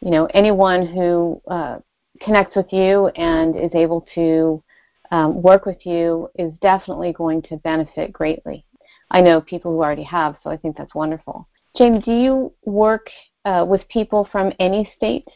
you 0.01 0.11
know 0.11 0.27
anyone 0.35 0.87
who 0.87 1.41
uh, 1.49 1.79
connects 2.21 2.57
with 2.57 2.73
you 2.73 3.09
and 3.09 3.57
is 3.57 3.75
able 3.75 4.07
to 4.15 4.62
um, 5.11 5.43
work 5.43 5.67
with 5.67 5.85
you 5.85 6.31
is 6.38 6.53
definitely 6.62 7.12
going 7.12 7.43
to 7.43 7.57
benefit 7.59 8.12
greatly. 8.12 8.65
I 9.11 9.21
know 9.21 9.41
people 9.41 9.73
who 9.73 9.83
already 9.83 10.05
have, 10.05 10.37
so 10.43 10.51
I 10.51 10.57
think 10.57 10.77
that's 10.77 10.95
wonderful. 10.95 11.47
Jamie, 11.77 12.01
do 12.01 12.12
you 12.12 12.53
work 12.65 13.09
uh, 13.45 13.65
with 13.69 13.87
people 13.88 14.27
from 14.33 14.53
any 14.59 14.91
state? 14.97 15.29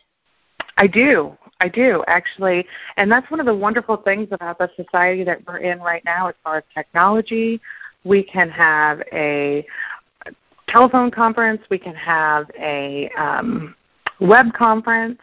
I 0.78 0.86
do. 0.86 1.36
I 1.60 1.68
do 1.68 2.04
actually, 2.06 2.66
and 2.96 3.10
that's 3.10 3.30
one 3.30 3.40
of 3.40 3.46
the 3.46 3.54
wonderful 3.54 3.96
things 3.96 4.28
about 4.30 4.58
the 4.58 4.70
society 4.76 5.24
that 5.24 5.46
we're 5.46 5.58
in 5.58 5.80
right 5.80 6.04
now 6.04 6.28
as 6.28 6.34
far 6.44 6.58
as 6.58 6.64
technology. 6.74 7.60
We 8.04 8.22
can 8.22 8.50
have 8.50 9.02
a 9.12 9.66
telephone 10.68 11.10
conference, 11.10 11.62
we 11.70 11.78
can 11.78 11.94
have 11.94 12.50
a 12.58 13.08
um, 13.16 13.74
web 14.20 14.52
conference. 14.52 15.20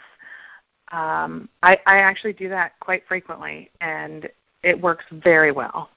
Um, 0.92 1.50
I, 1.64 1.78
I 1.86 1.98
actually 1.98 2.34
do 2.34 2.50
that 2.50 2.80
quite 2.80 3.04
frequently, 3.08 3.72
and 3.82 4.30
it 4.64 4.80
works 4.80 5.06
very 5.12 5.52
well. 5.52 5.90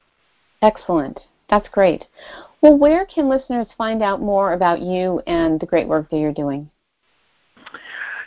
Excellent. 0.62 1.18
That's 1.50 1.68
great. 1.68 2.04
Well, 2.62 2.76
where 2.76 3.06
can 3.06 3.28
listeners 3.28 3.66
find 3.78 4.02
out 4.02 4.20
more 4.20 4.54
about 4.54 4.80
you 4.80 5.20
and 5.26 5.60
the 5.60 5.66
great 5.66 5.86
work 5.86 6.10
that 6.10 6.16
you're 6.16 6.32
doing? 6.32 6.68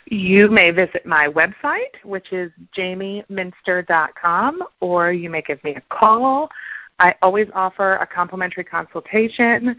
You 0.06 0.48
may 0.48 0.70
visit 0.70 1.04
my 1.04 1.28
website, 1.28 2.02
which 2.04 2.32
is 2.32 2.50
jamieminster.com, 2.76 4.62
or 4.80 5.12
you 5.12 5.30
may 5.30 5.42
give 5.42 5.62
me 5.62 5.74
a 5.74 5.82
call. 5.88 6.48
I 6.98 7.14
always 7.22 7.48
offer 7.54 7.94
a 7.96 8.06
complimentary 8.06 8.64
consultation 8.64 9.76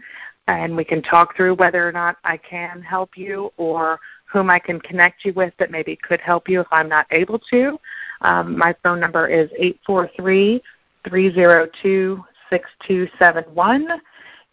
and 0.48 0.76
we 0.76 0.84
can 0.84 1.02
talk 1.02 1.36
through 1.36 1.54
whether 1.54 1.86
or 1.86 1.92
not 1.92 2.16
I 2.24 2.36
can 2.36 2.82
help 2.82 3.16
you 3.16 3.52
or 3.56 4.00
whom 4.26 4.50
I 4.50 4.58
can 4.58 4.80
connect 4.80 5.24
you 5.24 5.32
with 5.34 5.52
that 5.58 5.70
maybe 5.70 5.94
could 5.96 6.20
help 6.20 6.48
you 6.48 6.60
if 6.60 6.66
I'm 6.72 6.88
not 6.88 7.06
able 7.10 7.38
to, 7.50 7.78
um, 8.22 8.56
my 8.56 8.74
phone 8.82 8.98
number 8.98 9.28
is 9.28 9.50
eight 9.58 9.78
four 9.86 10.10
three 10.16 10.62
three 11.06 11.32
zero 11.32 11.68
two 11.82 12.24
six 12.48 12.68
two 12.86 13.08
seven 13.18 13.44
one, 13.54 14.00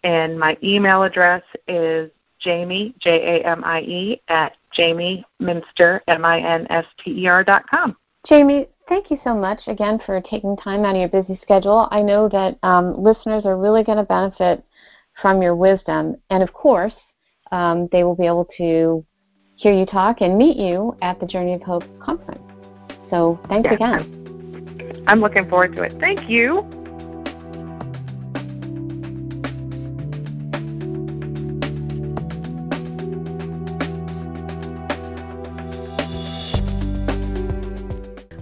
and 0.03 0.37
my 0.37 0.57
email 0.63 1.03
address 1.03 1.43
is 1.67 2.11
Jamie 2.39 2.95
J 2.99 3.41
A 3.41 3.45
M 3.45 3.63
I 3.63 3.81
E 3.81 4.21
at 4.27 4.57
Jamie 4.71 5.25
Minster 5.39 6.01
M 6.07 6.25
I 6.25 6.39
N 6.39 6.67
S 6.69 6.85
T 7.03 7.23
E 7.23 7.27
R 7.27 7.43
dot 7.43 7.69
com. 7.69 7.95
Jamie, 8.27 8.67
thank 8.87 9.09
you 9.09 9.19
so 9.23 9.33
much 9.33 9.59
again 9.67 9.99
for 10.05 10.19
taking 10.21 10.57
time 10.57 10.83
out 10.83 10.95
of 10.95 10.99
your 10.99 11.09
busy 11.09 11.39
schedule. 11.41 11.87
I 11.91 12.01
know 12.01 12.27
that 12.29 12.57
um, 12.63 13.01
listeners 13.01 13.45
are 13.45 13.57
really 13.57 13.83
going 13.83 13.97
to 13.97 14.03
benefit 14.03 14.63
from 15.21 15.41
your 15.41 15.55
wisdom, 15.55 16.15
and 16.29 16.41
of 16.43 16.53
course, 16.53 16.93
um, 17.51 17.87
they 17.91 18.03
will 18.03 18.15
be 18.15 18.25
able 18.25 18.47
to 18.57 19.05
hear 19.55 19.73
you 19.73 19.85
talk 19.85 20.21
and 20.21 20.37
meet 20.37 20.57
you 20.57 20.95
at 21.01 21.19
the 21.19 21.25
Journey 21.25 21.53
of 21.53 21.61
Hope 21.61 21.83
conference. 21.99 22.41
So 23.09 23.39
thanks 23.47 23.65
yes, 23.65 23.75
again. 23.75 25.03
I'm 25.07 25.19
looking 25.19 25.49
forward 25.49 25.75
to 25.75 25.83
it. 25.83 25.93
Thank 25.93 26.29
you. 26.29 26.67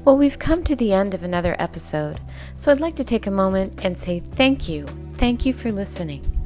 Well, 0.06 0.18
we've 0.18 0.40
come 0.40 0.63
to 0.63 0.76
the 0.76 0.94
end 0.94 1.13
of 1.13 1.24
another 1.24 1.56
episode, 1.60 2.20
so 2.56 2.72
I'd 2.72 2.80
like 2.80 2.96
to 2.96 3.04
take 3.04 3.28
a 3.28 3.32
moment 3.32 3.84
and 3.84 3.98
say 3.98 4.22
thank 4.22 4.70
you. 4.70 4.86
Thank 5.16 5.46
you 5.46 5.52
for 5.52 5.70
listening. 5.70 6.37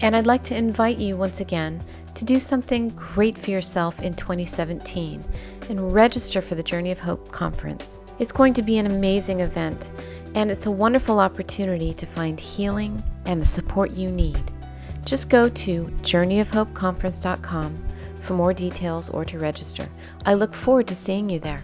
And 0.00 0.14
I'd 0.14 0.26
like 0.26 0.44
to 0.44 0.56
invite 0.56 0.98
you 0.98 1.16
once 1.16 1.40
again 1.40 1.80
to 2.14 2.24
do 2.24 2.40
something 2.40 2.88
great 2.90 3.38
for 3.38 3.50
yourself 3.50 4.02
in 4.02 4.14
2017 4.14 5.22
and 5.68 5.92
register 5.92 6.40
for 6.40 6.54
the 6.54 6.62
Journey 6.62 6.90
of 6.90 7.00
Hope 7.00 7.30
conference. 7.30 8.00
It's 8.18 8.32
going 8.32 8.54
to 8.54 8.62
be 8.62 8.78
an 8.78 8.86
amazing 8.86 9.40
event, 9.40 9.90
and 10.34 10.50
it's 10.50 10.66
a 10.66 10.70
wonderful 10.70 11.20
opportunity 11.20 11.94
to 11.94 12.06
find 12.06 12.38
healing 12.38 13.02
and 13.26 13.40
the 13.40 13.46
support 13.46 13.92
you 13.92 14.08
need. 14.08 14.40
Just 15.04 15.30
go 15.30 15.48
to 15.48 15.84
journeyofhopeconference.com 16.02 17.84
for 18.22 18.34
more 18.34 18.52
details 18.52 19.08
or 19.08 19.24
to 19.24 19.38
register. 19.38 19.88
I 20.26 20.34
look 20.34 20.54
forward 20.54 20.88
to 20.88 20.94
seeing 20.94 21.30
you 21.30 21.38
there. 21.38 21.62